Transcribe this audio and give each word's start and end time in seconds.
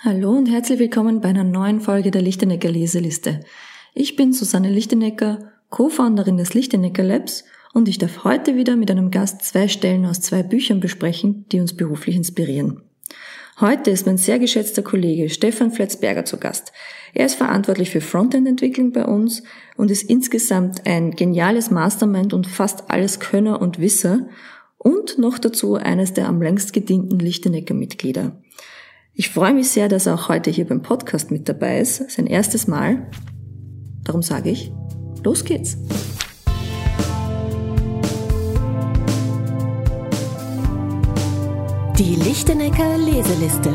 Hallo 0.00 0.30
und 0.30 0.46
herzlich 0.46 0.78
willkommen 0.78 1.20
bei 1.20 1.30
einer 1.30 1.42
neuen 1.42 1.80
Folge 1.80 2.12
der 2.12 2.22
Lichtenecker 2.22 2.70
Leseliste. 2.70 3.40
Ich 3.94 4.14
bin 4.14 4.32
Susanne 4.32 4.70
Lichtenecker, 4.70 5.50
Co-Founderin 5.70 6.36
des 6.36 6.54
Lichtenecker 6.54 7.02
Labs 7.02 7.42
und 7.74 7.88
ich 7.88 7.98
darf 7.98 8.22
heute 8.22 8.54
wieder 8.54 8.76
mit 8.76 8.92
einem 8.92 9.10
Gast 9.10 9.42
zwei 9.42 9.66
Stellen 9.66 10.06
aus 10.06 10.20
zwei 10.20 10.44
Büchern 10.44 10.78
besprechen, 10.78 11.46
die 11.50 11.58
uns 11.58 11.74
beruflich 11.74 12.14
inspirieren. 12.14 12.82
Heute 13.58 13.90
ist 13.90 14.06
mein 14.06 14.18
sehr 14.18 14.38
geschätzter 14.38 14.82
Kollege 14.82 15.28
Stefan 15.30 15.72
Fletzberger 15.72 16.24
zu 16.24 16.36
Gast. 16.36 16.70
Er 17.12 17.26
ist 17.26 17.34
verantwortlich 17.34 17.90
für 17.90 18.00
Frontend-Entwicklung 18.00 18.92
bei 18.92 19.04
uns 19.04 19.42
und 19.76 19.90
ist 19.90 20.08
insgesamt 20.08 20.86
ein 20.86 21.10
geniales 21.10 21.72
Mastermind 21.72 22.32
und 22.34 22.46
fast 22.46 22.88
alles 22.88 23.18
Könner 23.18 23.60
und 23.60 23.80
Wisser 23.80 24.28
und 24.76 25.18
noch 25.18 25.40
dazu 25.40 25.74
eines 25.74 26.12
der 26.12 26.28
am 26.28 26.40
längst 26.40 26.72
gedienten 26.72 27.18
Lichtenecker-Mitglieder. 27.18 28.40
Ich 29.20 29.30
freue 29.30 29.52
mich 29.52 29.68
sehr, 29.70 29.88
dass 29.88 30.06
er 30.06 30.14
auch 30.14 30.28
heute 30.28 30.48
hier 30.48 30.64
beim 30.64 30.80
Podcast 30.80 31.32
mit 31.32 31.48
dabei 31.48 31.80
ist. 31.80 32.08
Sein 32.08 32.28
erstes 32.28 32.68
Mal. 32.68 33.10
Darum 34.04 34.22
sage 34.22 34.48
ich, 34.48 34.70
los 35.24 35.44
geht's. 35.44 35.76
Die 41.98 42.14
Lichtenecker 42.14 42.96
Leseliste. 42.96 43.74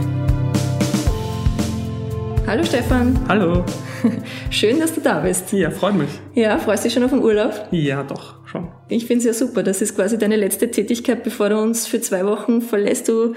Hallo 2.48 2.64
Stefan. 2.64 3.20
Hallo. 3.28 3.66
Schön, 4.50 4.80
dass 4.80 4.94
du 4.94 5.02
da 5.02 5.20
bist. 5.20 5.52
Ja, 5.54 5.70
freut 5.72 5.96
mich. 5.96 6.10
Ja, 6.36 6.58
freust 6.58 6.84
du 6.84 6.88
dich 6.88 6.94
schon 6.94 7.04
auf 7.04 7.12
den 7.12 7.22
Urlaub? 7.22 7.68
Ja, 7.72 8.04
doch, 8.04 8.36
schon. 8.46 8.68
Ich 8.90 9.06
finde 9.06 9.20
es 9.20 9.26
ja 9.26 9.34
super. 9.34 9.64
Das 9.64 9.82
ist 9.82 9.96
quasi 9.96 10.18
deine 10.18 10.36
letzte 10.36 10.70
Tätigkeit, 10.70 11.24
bevor 11.24 11.50
du 11.50 11.58
uns 11.60 11.88
für 11.88 12.02
zwei 12.02 12.26
Wochen 12.26 12.62
verlässt. 12.62 13.08
Du 13.08 13.34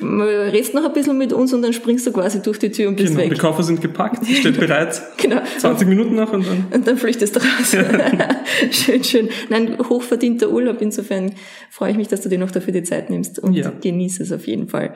redest 0.00 0.74
noch 0.74 0.84
ein 0.84 0.92
bisschen 0.92 1.16
mit 1.18 1.32
uns 1.32 1.52
und 1.54 1.62
dann 1.62 1.72
springst 1.72 2.06
du 2.06 2.12
quasi 2.12 2.42
durch 2.42 2.58
die 2.58 2.70
Tür 2.70 2.88
und 2.88 2.96
bist 2.96 3.08
genau, 3.14 3.20
weg. 3.24 3.34
die 3.34 3.40
Koffer 3.40 3.62
sind 3.62 3.80
gepackt, 3.80 4.26
steht 4.26 4.58
bereit. 4.60 5.00
genau. 5.16 5.40
20 5.58 5.88
Minuten 5.88 6.14
noch 6.16 6.32
und 6.32 6.46
dann... 6.46 6.66
Und 6.72 6.86
dann 6.86 6.96
flüchtest 6.98 7.36
du 7.36 7.40
raus. 7.40 7.76
schön, 8.70 9.04
schön. 9.04 9.28
Nein, 9.48 9.76
hochverdienter 9.88 10.50
Urlaub. 10.50 10.80
Insofern 10.80 11.32
freue 11.70 11.92
ich 11.92 11.96
mich, 11.96 12.08
dass 12.08 12.20
du 12.20 12.28
dir 12.28 12.38
noch 12.38 12.50
dafür 12.50 12.72
die 12.72 12.82
Zeit 12.82 13.10
nimmst 13.10 13.38
und 13.38 13.54
Ja. 13.54 13.70
genieße 13.80 14.22
es 14.22 14.32
auf 14.32 14.46
jeden 14.46 14.68
Fall. 14.68 14.94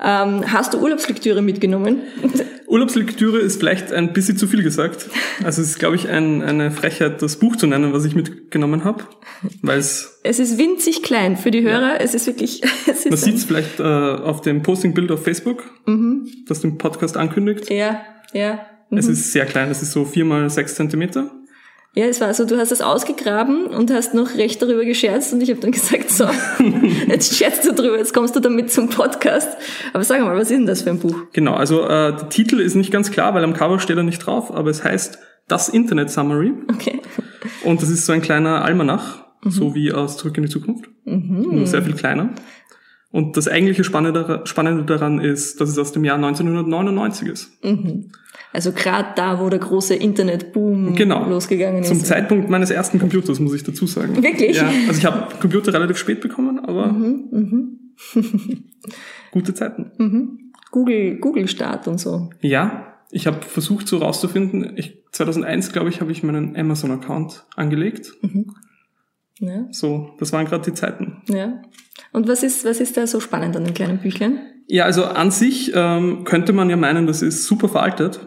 Ähm, 0.00 0.52
hast 0.52 0.74
du 0.74 0.78
Urlaubslektüre 0.78 1.42
mitgenommen? 1.42 2.02
Urlaubslektüre 2.68 3.38
ist 3.38 3.58
vielleicht 3.58 3.92
ein 3.92 4.12
bisschen 4.12 4.36
zu 4.36 4.46
viel 4.46 4.62
gesagt. 4.62 5.08
Also 5.42 5.62
es 5.62 5.70
ist, 5.70 5.78
glaube 5.78 5.96
ich, 5.96 6.08
ein, 6.08 6.42
eine 6.42 6.70
Frechheit, 6.70 7.22
das 7.22 7.36
Buch 7.36 7.56
zu 7.56 7.66
nennen, 7.66 7.92
was 7.92 8.04
ich 8.04 8.14
mitgenommen 8.14 8.84
habe. 8.84 9.04
Weil 9.62 9.78
es, 9.78 10.20
Es 10.22 10.38
ist 10.38 10.58
winzig 10.58 11.02
klein 11.02 11.36
für 11.36 11.50
die 11.50 11.62
Hörer. 11.62 12.00
Es 12.00 12.14
ist 12.14 12.26
wirklich. 12.26 12.62
Es 12.86 13.04
man 13.04 13.14
ist 13.14 13.24
sieht 13.24 13.36
es 13.36 13.44
vielleicht 13.44 13.80
äh, 13.80 13.82
auf 13.82 14.40
dem 14.42 14.62
Postingbild 14.62 15.10
auf 15.10 15.22
Facebook, 15.24 15.64
das 16.46 16.60
den 16.60 16.78
Podcast 16.78 17.16
ankündigt. 17.16 17.70
ja, 17.70 18.02
ja. 18.32 18.60
Es 18.90 19.06
ist 19.06 19.32
sehr 19.32 19.44
klein, 19.44 19.70
es 19.70 19.82
ist 19.82 19.92
so 19.92 20.06
vier 20.06 20.24
mal 20.24 20.48
sechs 20.48 20.74
Zentimeter. 20.74 21.30
Ja, 21.98 22.06
es 22.06 22.20
war 22.20 22.32
so, 22.32 22.44
du 22.44 22.56
hast 22.56 22.70
das 22.70 22.80
ausgegraben 22.80 23.66
und 23.66 23.90
hast 23.90 24.14
noch 24.14 24.36
recht 24.36 24.62
darüber 24.62 24.84
gescherzt 24.84 25.32
und 25.32 25.40
ich 25.40 25.50
habe 25.50 25.58
dann 25.58 25.72
gesagt, 25.72 26.10
so, 26.10 26.28
jetzt 27.08 27.34
scherzt 27.34 27.66
du 27.66 27.72
drüber, 27.72 27.98
jetzt 27.98 28.14
kommst 28.14 28.36
du 28.36 28.40
damit 28.40 28.70
zum 28.70 28.88
Podcast. 28.88 29.48
Aber 29.92 30.04
sag 30.04 30.20
mal, 30.20 30.36
was 30.36 30.42
ist 30.42 30.58
denn 30.58 30.66
das 30.66 30.82
für 30.82 30.90
ein 30.90 31.00
Buch? 31.00 31.16
Genau, 31.32 31.54
also 31.54 31.82
äh, 31.82 32.14
der 32.14 32.28
Titel 32.28 32.60
ist 32.60 32.76
nicht 32.76 32.92
ganz 32.92 33.10
klar, 33.10 33.34
weil 33.34 33.42
am 33.42 33.52
Cover 33.52 33.80
steht 33.80 33.96
er 33.96 34.04
nicht 34.04 34.20
drauf, 34.24 34.54
aber 34.54 34.70
es 34.70 34.84
heißt 34.84 35.18
Das 35.48 35.68
Internet 35.68 36.08
Summary. 36.10 36.52
Okay. 36.72 37.00
Und 37.64 37.82
das 37.82 37.90
ist 37.90 38.06
so 38.06 38.12
ein 38.12 38.22
kleiner 38.22 38.64
Almanach, 38.64 39.24
so 39.42 39.74
wie 39.74 39.90
aus 39.90 40.18
Zurück 40.18 40.36
in 40.36 40.44
die 40.44 40.50
Zukunft. 40.50 40.88
Nur 41.04 41.66
sehr 41.66 41.82
viel 41.82 41.94
kleiner. 41.94 42.30
Und 43.10 43.36
das 43.38 43.48
eigentliche 43.48 43.84
Spannende, 43.84 44.42
Spannende 44.44 44.84
daran 44.84 45.18
ist, 45.18 45.60
dass 45.60 45.70
es 45.70 45.78
aus 45.78 45.92
dem 45.92 46.04
Jahr 46.04 46.16
1999 46.16 47.28
ist. 47.28 47.50
Also 48.52 48.72
gerade 48.72 49.08
da, 49.16 49.40
wo 49.40 49.48
der 49.48 49.58
große 49.60 49.94
Internetboom 49.94 50.94
Genau. 50.94 51.26
losgegangen 51.28 51.82
ist. 51.82 51.88
Zum 51.88 52.00
Zeitpunkt 52.04 52.50
meines 52.50 52.70
ersten 52.70 52.98
Computers, 52.98 53.40
muss 53.40 53.54
ich 53.54 53.64
dazu 53.64 53.86
sagen. 53.86 54.22
Wirklich? 54.22 54.56
Ja, 54.56 54.68
also 54.86 54.98
ich 54.98 55.04
habe 55.06 55.34
Computer 55.40 55.72
relativ 55.72 55.96
spät 55.96 56.20
bekommen, 56.20 56.58
aber 56.60 56.94
gute 59.30 59.54
Zeiten. 59.54 60.52
Google, 60.70 61.16
Google 61.18 61.48
Start 61.48 61.88
und 61.88 61.98
so. 61.98 62.28
Ja, 62.40 62.94
ich 63.10 63.26
habe 63.26 63.40
versucht 63.42 63.88
so 63.88 63.96
rauszufinden, 63.98 64.74
ich, 64.76 65.02
2001, 65.12 65.72
glaube 65.72 65.88
ich, 65.88 66.00
habe 66.02 66.12
ich 66.12 66.22
meinen 66.22 66.56
Amazon-Account 66.56 67.46
angelegt. 67.56 68.12
Ja, 69.40 69.66
So, 69.70 70.10
das 70.18 70.32
waren 70.32 70.46
gerade 70.46 70.64
die 70.70 70.74
Zeiten. 70.74 71.17
Ja. 71.28 71.62
Und 72.12 72.28
was 72.28 72.42
ist, 72.42 72.64
was 72.64 72.80
ist 72.80 72.96
da 72.96 73.06
so 73.06 73.20
spannend 73.20 73.56
an 73.56 73.64
den 73.64 73.74
kleinen 73.74 73.98
Büchlein? 73.98 74.40
Ja, 74.66 74.84
also 74.84 75.04
an 75.04 75.30
sich 75.30 75.72
ähm, 75.74 76.24
könnte 76.24 76.52
man 76.52 76.68
ja 76.70 76.76
meinen, 76.76 77.06
das 77.06 77.22
ist 77.22 77.44
super 77.44 77.68
veraltet. 77.68 78.20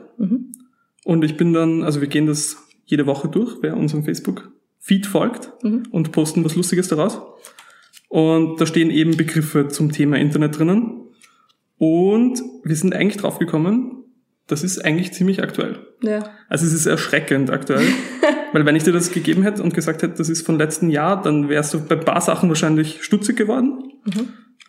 Und 1.04 1.24
ich 1.24 1.38
bin 1.38 1.54
dann, 1.54 1.84
also 1.84 2.02
wir 2.02 2.08
gehen 2.08 2.28
das 2.28 2.58
jede 2.86 3.06
Woche 3.06 3.28
durch, 3.28 3.58
wer 3.62 3.78
unserem 3.78 4.04
Facebook-Feed 4.04 5.08
folgt 5.08 5.52
und 5.64 6.12
posten 6.12 6.46
was 6.46 6.56
Lustiges 6.56 6.88
daraus. 6.88 7.22
Und 8.10 8.60
da 8.60 8.66
stehen 8.66 8.92
eben 8.92 9.18
Begriffe 9.18 9.68
zum 9.70 9.92
Thema 9.92 10.18
Internet 10.18 10.60
drinnen. 10.60 11.08
Und 11.78 12.42
wir 12.64 12.76
sind 12.76 12.94
eigentlich 12.94 13.18
draufgekommen, 13.18 14.04
das 14.48 14.64
ist 14.64 14.84
eigentlich 14.84 15.14
ziemlich 15.14 15.42
aktuell. 15.42 15.80
Ja. 16.02 16.30
Also 16.50 16.66
es 16.66 16.74
ist 16.74 16.86
erschreckend 16.86 17.50
aktuell. 17.50 17.88
Weil 18.54 18.66
wenn 18.66 18.76
ich 18.76 18.84
dir 18.84 18.92
das 18.92 19.12
gegeben 19.12 19.44
hätte 19.44 19.64
und 19.64 19.74
gesagt 19.74 20.04
hätte, 20.04 20.16
das 20.18 20.30
ist 20.30 20.46
von 20.46 20.58
letzten 20.58 20.90
Jahr, 20.90 21.22
dann 21.22 21.50
wärst 21.50 21.74
du 21.74 21.80
bei 21.80 21.96
ein 21.96 22.06
paar 22.06 22.22
Sachen 22.22 22.50
wahrscheinlich 22.50 23.04
stutzig 23.04 23.38
geworden. 23.38 23.92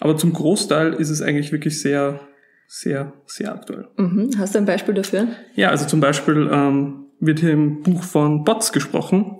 Aber 0.00 0.16
zum 0.16 0.32
Großteil 0.32 0.94
ist 0.94 1.10
es 1.10 1.22
eigentlich 1.22 1.52
wirklich 1.52 1.80
sehr, 1.80 2.20
sehr, 2.66 3.12
sehr 3.26 3.52
aktuell. 3.52 3.88
Mhm. 3.96 4.30
Hast 4.38 4.54
du 4.54 4.58
ein 4.58 4.64
Beispiel 4.64 4.94
dafür? 4.94 5.28
Ja, 5.54 5.70
also 5.70 5.86
zum 5.86 6.00
Beispiel 6.00 6.48
ähm, 6.52 7.06
wird 7.20 7.40
hier 7.40 7.52
im 7.52 7.82
Buch 7.82 8.02
von 8.02 8.44
Bots 8.44 8.72
gesprochen. 8.72 9.38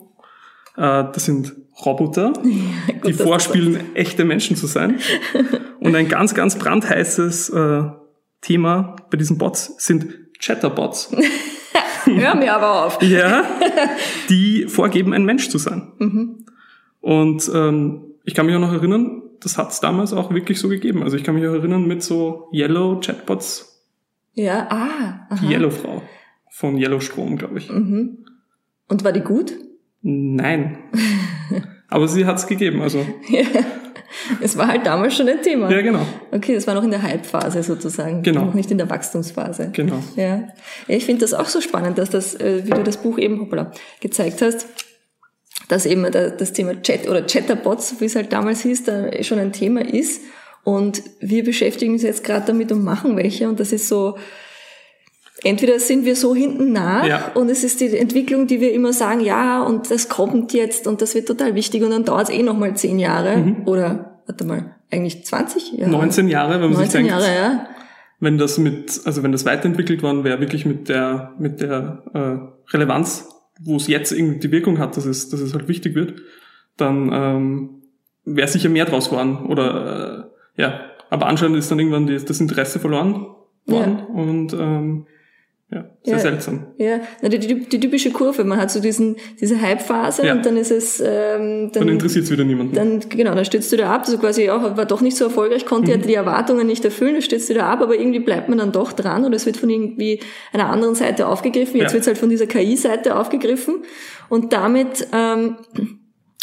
Äh, 0.76 1.04
das 1.12 1.25
sind 1.25 1.54
Roboter, 1.84 2.32
die 2.44 2.70
dass 3.02 3.16
du 3.16 3.25
vorspielen, 3.25 3.94
echte 3.94 4.25
Menschen 4.25 4.56
zu 4.56 4.66
sein. 4.66 4.98
Und 5.81 5.97
ein 5.97 6.08
ganz, 6.08 6.34
ganz 6.34 6.56
brandheißes 6.56 7.50
äh, 7.50 7.82
Thema 8.41 8.97
bei 9.10 9.16
diesen 9.16 9.38
Bots 9.38 9.75
sind 9.78 10.06
Chatterbots. 10.38 11.10
Hör 12.20 12.34
mir 12.34 12.54
aber 12.54 12.86
auf. 12.86 13.02
Ja, 13.02 13.44
die 14.28 14.66
vorgeben, 14.66 15.12
ein 15.12 15.24
Mensch 15.24 15.48
zu 15.48 15.58
sein. 15.58 15.92
Und 17.00 17.50
ähm, 17.54 18.04
ich 18.24 18.34
kann 18.34 18.46
mich 18.46 18.54
auch 18.54 18.60
noch 18.60 18.72
erinnern, 18.72 19.22
das 19.40 19.58
hat 19.58 19.70
es 19.70 19.80
damals 19.80 20.12
auch 20.12 20.32
wirklich 20.32 20.60
so 20.60 20.68
gegeben. 20.68 21.02
Also 21.02 21.16
ich 21.16 21.24
kann 21.24 21.34
mich 21.34 21.46
auch 21.46 21.52
erinnern 21.52 21.86
mit 21.86 22.02
so 22.02 22.48
Yellow 22.52 23.00
Chatbots, 23.00 23.82
Ja, 24.34 24.68
ah. 24.70 25.26
die 25.40 25.46
Aha. 25.46 25.50
Yellow 25.50 25.70
Frau 25.70 26.02
von 26.50 26.78
Yellow 26.78 27.00
Strom, 27.00 27.36
glaube 27.38 27.58
ich. 27.58 27.70
Und 27.70 29.04
war 29.04 29.12
die 29.12 29.20
gut? 29.20 29.52
Nein. 30.02 30.78
Aber 31.88 32.08
sie 32.08 32.24
hat 32.24 32.36
es 32.38 32.46
gegeben, 32.46 32.80
also 32.82 33.04
Es 34.41 34.56
war 34.56 34.69
halt 34.69 34.87
damals 34.87 35.16
schon 35.16 35.28
ein 35.28 35.43
Thema. 35.43 35.70
ja 35.70 35.81
genau, 35.82 36.06
Okay, 36.31 36.54
das 36.54 36.66
war 36.66 36.75
noch 36.75 36.84
in 36.84 36.91
der 36.91 37.03
Hype-Phase 37.03 37.62
sozusagen. 37.62 38.22
Genau. 38.22 38.47
Noch 38.47 38.54
nicht 38.54 38.70
in 38.70 38.78
der 38.78 38.88
Wachstumsphase. 38.91 39.70
genau. 39.72 40.03
Ja. 40.16 40.44
ich 40.88 41.04
finde 41.04 41.20
das 41.22 41.34
auch 41.34 41.47
so 41.47 41.60
spannend, 41.60 41.98
dass 41.98 42.10
das, 42.10 42.34
äh, 42.34 42.62
wie 42.65 42.70
du 42.70 42.82
das 42.82 42.97
Buch 42.97 43.19
eben 43.19 43.41
hoppala, 43.41 43.72
gezeigt 44.00 44.43
hast, 44.43 44.66
dass 45.69 45.87
eben 45.87 46.03
da- 46.10 46.31
das 46.31 46.53
Thema 46.53 46.81
Chat 46.82 47.09
oder 47.09 47.22
Chatterbots, 47.22 47.97
wie 48.00 48.04
es 48.06 48.16
halt 48.16 48.32
damals 48.32 48.60
hieß, 48.62 48.84
da 48.84 49.22
schon 49.22 49.38
ein 49.38 49.53
Thema 49.53 49.81
ist. 49.84 50.20
Und 50.64 51.03
wir 51.20 51.43
beschäftigen 51.44 51.93
uns 51.94 52.03
jetzt 52.03 52.22
gerade 52.25 52.47
damit 52.47 52.70
und 52.72 52.84
machen 52.84 53.16
welche. 53.16 53.49
Und 53.49 53.59
das 53.59 53.72
ist 53.72 53.88
so, 53.88 54.16
entweder 55.43 55.81
sind 55.81 56.04
wir 56.04 56.14
so 56.14 56.34
hinten 56.34 56.72
nach 56.72 57.04
Ja. 57.06 57.32
und 57.34 57.49
es 57.50 57.64
ist 57.64 57.81
die 57.81 57.97
Entwicklung, 57.97 58.47
die 58.47 58.60
wir 58.60 58.72
immer 58.72 58.93
sagen, 58.93 59.20
ja, 59.20 59.62
und 59.62 59.91
das 59.91 60.09
kommt 60.09 60.53
jetzt 60.53 60.87
und 60.87 61.03
das 61.03 61.14
wird 61.14 61.26
total 61.26 61.54
wichtig 61.54 61.82
und 61.82 61.91
dann 61.91 62.04
dauert 62.04 62.28
es 62.28 62.34
eh 62.34 62.43
nochmal 62.43 62.76
zehn 62.76 62.99
Jahre 62.99 63.37
Mhm. 63.38 63.62
oder, 63.66 64.11
warte 64.26 64.44
mal, 64.44 64.76
eigentlich 64.90 65.24
20 65.24 65.72
Jahre? 65.72 65.90
19 65.90 66.28
Jahre, 66.28 66.54
wenn 66.54 66.70
man 66.70 66.76
sich 66.76 66.94
19 66.94 66.98
denkt, 66.98 67.10
Jahre, 67.10 67.34
ja. 67.34 67.66
wenn 68.20 68.38
das 68.38 68.58
mit, 68.58 69.00
also 69.04 69.22
wenn 69.22 69.32
das 69.32 69.44
weiterentwickelt 69.44 70.02
worden 70.02 70.24
wäre, 70.24 70.40
wirklich 70.40 70.66
mit 70.66 70.88
der, 70.88 71.34
mit 71.38 71.60
der 71.60 72.02
äh, 72.14 72.72
Relevanz, 72.74 73.28
wo 73.60 73.76
es 73.76 73.86
jetzt 73.86 74.12
irgendwie 74.12 74.40
die 74.40 74.52
Wirkung 74.52 74.78
hat, 74.78 74.96
dass 74.96 75.04
es, 75.04 75.28
dass 75.28 75.40
es 75.40 75.54
halt 75.54 75.69
wichtig 75.69 75.94
wird, 75.94 76.20
dann 76.76 77.10
ähm, 77.12 77.82
wäre 78.24 78.48
sicher 78.48 78.69
mehr 78.69 78.84
draus 78.84 79.10
geworden. 79.10 79.46
Oder 79.46 80.28
äh, 80.56 80.62
ja, 80.62 80.80
aber 81.10 81.26
anscheinend 81.26 81.58
ist 81.58 81.70
dann 81.70 81.78
irgendwann 81.78 82.06
die, 82.06 82.16
das 82.16 82.40
Interesse 82.40 82.80
verloren 82.80 83.26
worden 83.66 84.00
und 84.06 84.54
ähm, 84.54 85.06
ja, 85.72 85.84
sehr 86.04 86.14
Ja. 86.14 86.19
seltsam. 86.19 86.66
Ja, 86.76 87.00
na, 87.22 87.28
die, 87.28 87.38
die, 87.38 87.54
die 87.69 87.80
typische 87.80 88.10
Kurve. 88.10 88.44
Man 88.44 88.60
hat 88.60 88.70
so 88.70 88.80
diesen, 88.80 89.16
diese 89.40 89.60
Hype-Phase 89.60 90.26
Ja. 90.26 90.34
und 90.34 90.44
dann 90.44 90.56
ist 90.56 90.70
es, 90.70 91.00
ähm, 91.00 91.70
Dann 91.72 91.86
dann, 91.86 91.88
interessiert 91.88 92.24
es 92.26 92.30
wieder 92.30 92.44
niemanden. 92.44 92.74
dann, 92.74 93.00
genau, 93.08 93.34
dann 93.34 93.44
stürzt 93.44 93.72
du 93.72 93.76
da 93.76 93.90
ab. 93.94 94.02
Also 94.04 94.19
quasi 94.19 94.50
auch, 94.50 94.76
war 94.76 94.84
doch 94.84 95.00
nicht 95.00 95.16
so 95.16 95.24
erfolgreich, 95.24 95.64
konnte 95.66 95.90
Mhm. 95.92 96.00
ja 96.00 96.06
die 96.06 96.14
Erwartungen 96.14 96.66
nicht 96.66 96.84
erfüllen, 96.84 97.14
dann 97.14 97.22
stürzt 97.22 97.48
du 97.48 97.54
da 97.54 97.70
ab, 97.72 97.80
aber 97.80 97.96
irgendwie 97.98 98.20
bleibt 98.20 98.48
man 98.48 98.58
dann 98.58 98.72
doch 98.72 98.92
dran 98.92 99.24
oder 99.24 99.36
es 99.36 99.46
wird 99.46 99.56
von 99.56 99.70
irgendwie 99.70 100.20
einer 100.52 100.69
anderen 100.69 100.94
Seite 100.94 101.26
aufgegriffen. 101.26 101.76
Jetzt 101.76 101.88
Ja. 101.90 101.94
wird 101.94 102.02
es 102.02 102.06
halt 102.06 102.18
von 102.18 102.28
dieser 102.28 102.46
KI-Seite 102.46 103.16
aufgegriffen 103.16 103.82
und 104.28 104.52
damit, 104.52 105.06
ähm, 105.14 105.56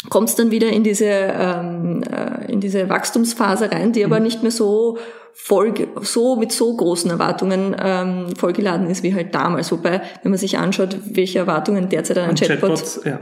kommt 0.08 0.30
es 0.30 0.34
dann 0.34 0.50
wieder 0.50 0.68
in 0.68 0.82
diese, 0.82 1.04
ähm, 1.04 2.02
äh, 2.02 2.50
in 2.50 2.60
diese 2.60 2.88
Wachstumsphase 2.88 3.70
rein, 3.70 3.92
die 3.92 4.04
aber 4.04 4.18
mhm. 4.18 4.24
nicht 4.24 4.42
mehr 4.42 4.50
so 4.50 4.98
voll, 5.34 5.74
so 6.00 6.36
mit 6.36 6.52
so 6.52 6.74
großen 6.74 7.10
Erwartungen 7.10 7.76
ähm, 7.78 8.34
vollgeladen 8.36 8.88
ist 8.88 9.02
wie 9.02 9.14
halt 9.14 9.34
damals. 9.34 9.70
Wobei, 9.72 10.00
wenn 10.22 10.30
man 10.30 10.38
sich 10.38 10.58
anschaut, 10.58 10.96
welche 11.10 11.40
Erwartungen 11.40 11.88
derzeit 11.88 12.18
an 12.18 12.30
ein 12.30 12.34
Chatbot, 12.34 12.76
Chatbot 12.76 13.04
ja. 13.04 13.20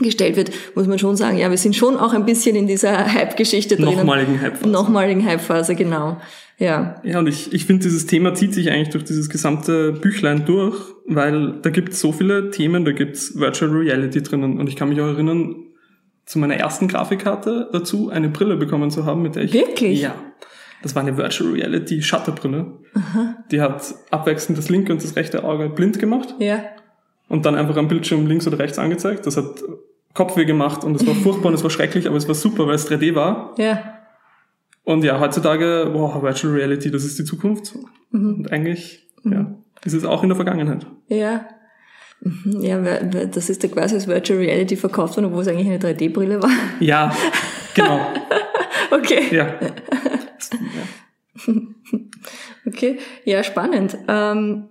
gestellt 0.00 0.36
wird, 0.36 0.50
muss 0.74 0.86
man 0.86 0.98
schon 0.98 1.16
sagen, 1.16 1.38
ja, 1.38 1.50
wir 1.50 1.56
sind 1.56 1.74
schon 1.74 1.96
auch 1.96 2.12
ein 2.12 2.26
bisschen 2.26 2.56
in 2.56 2.66
dieser 2.66 3.12
Hype-Geschichte 3.14 3.76
drin. 3.76 3.86
Nochmaligen 3.86 4.40
Hype-Phase. 4.40 4.70
Nochmaligen 4.70 5.24
Hype-Phase, 5.24 5.74
genau. 5.74 6.18
Ja. 6.58 7.00
Ja, 7.04 7.20
und 7.20 7.28
ich, 7.28 7.52
ich 7.52 7.64
finde, 7.64 7.84
dieses 7.84 8.06
Thema 8.06 8.34
zieht 8.34 8.52
sich 8.52 8.70
eigentlich 8.70 8.90
durch 8.90 9.04
dieses 9.04 9.28
gesamte 9.28 9.92
Büchlein 9.92 10.44
durch, 10.44 10.76
weil 11.06 11.60
da 11.62 11.70
gibt 11.70 11.92
es 11.92 12.00
so 12.00 12.12
viele 12.12 12.50
Themen, 12.50 12.84
da 12.84 12.92
gibt's 12.92 13.38
Virtual 13.38 13.70
Reality 13.70 14.22
drinnen. 14.22 14.58
Und 14.58 14.68
ich 14.68 14.74
kann 14.74 14.88
mich 14.88 15.00
auch 15.00 15.06
erinnern, 15.06 15.54
zu 16.28 16.38
meiner 16.38 16.56
ersten 16.56 16.88
Grafikkarte 16.88 17.70
dazu 17.72 18.10
eine 18.10 18.28
Brille 18.28 18.56
bekommen 18.56 18.90
zu 18.90 19.06
haben, 19.06 19.22
mit 19.22 19.34
der 19.34 19.44
ich... 19.44 19.54
Wirklich? 19.54 20.02
Ja. 20.02 20.14
Das 20.82 20.94
war 20.94 21.02
eine 21.02 21.16
Virtual 21.16 21.50
Reality 21.50 22.02
Shutterbrille. 22.02 22.80
Aha. 22.92 23.44
Die 23.50 23.62
hat 23.62 23.94
abwechselnd 24.10 24.58
das 24.58 24.68
linke 24.68 24.92
und 24.92 25.02
das 25.02 25.16
rechte 25.16 25.42
Auge 25.42 25.70
blind 25.70 25.98
gemacht. 25.98 26.34
Ja. 26.38 26.64
Und 27.30 27.46
dann 27.46 27.54
einfach 27.54 27.78
am 27.78 27.88
Bildschirm 27.88 28.26
links 28.26 28.46
oder 28.46 28.58
rechts 28.58 28.78
angezeigt. 28.78 29.26
Das 29.26 29.38
hat 29.38 29.64
Kopfweh 30.12 30.44
gemacht 30.44 30.84
und 30.84 30.96
es 30.96 31.06
war 31.06 31.14
furchtbar 31.22 31.48
und 31.48 31.54
es 31.54 31.62
war 31.62 31.70
schrecklich, 31.70 32.06
aber 32.06 32.18
es 32.18 32.28
war 32.28 32.34
super, 32.34 32.66
weil 32.66 32.74
es 32.74 32.90
3D 32.90 33.14
war. 33.14 33.54
Ja. 33.56 33.94
Und 34.84 35.04
ja, 35.04 35.18
heutzutage, 35.20 35.88
wow, 35.94 36.22
Virtual 36.22 36.52
Reality, 36.52 36.90
das 36.90 37.04
ist 37.04 37.18
die 37.18 37.24
Zukunft. 37.24 37.74
Mhm. 38.10 38.34
Und 38.34 38.52
eigentlich, 38.52 39.08
mhm. 39.22 39.32
ja, 39.32 39.54
ist 39.82 39.94
es 39.94 40.04
auch 40.04 40.22
in 40.22 40.28
der 40.28 40.36
Vergangenheit. 40.36 40.86
Ja. 41.06 41.48
Mhm. 42.20 42.60
Ja, 42.60 42.78
das 43.26 43.48
ist 43.48 43.62
ja 43.62 43.68
quasi 43.68 43.94
als 43.94 44.08
Virtual 44.08 44.38
Reality 44.38 44.76
verkauft 44.76 45.16
worden, 45.16 45.26
obwohl 45.26 45.42
es 45.42 45.48
eigentlich 45.48 45.68
eine 45.68 45.78
3D-Brille 45.78 46.42
war. 46.42 46.50
Ja, 46.80 47.14
genau. 47.74 48.00
okay. 48.90 49.22
Ja. 49.30 49.54
okay, 52.66 52.98
ja, 53.24 53.44
spannend. 53.44 53.96
Ähm, 54.08 54.68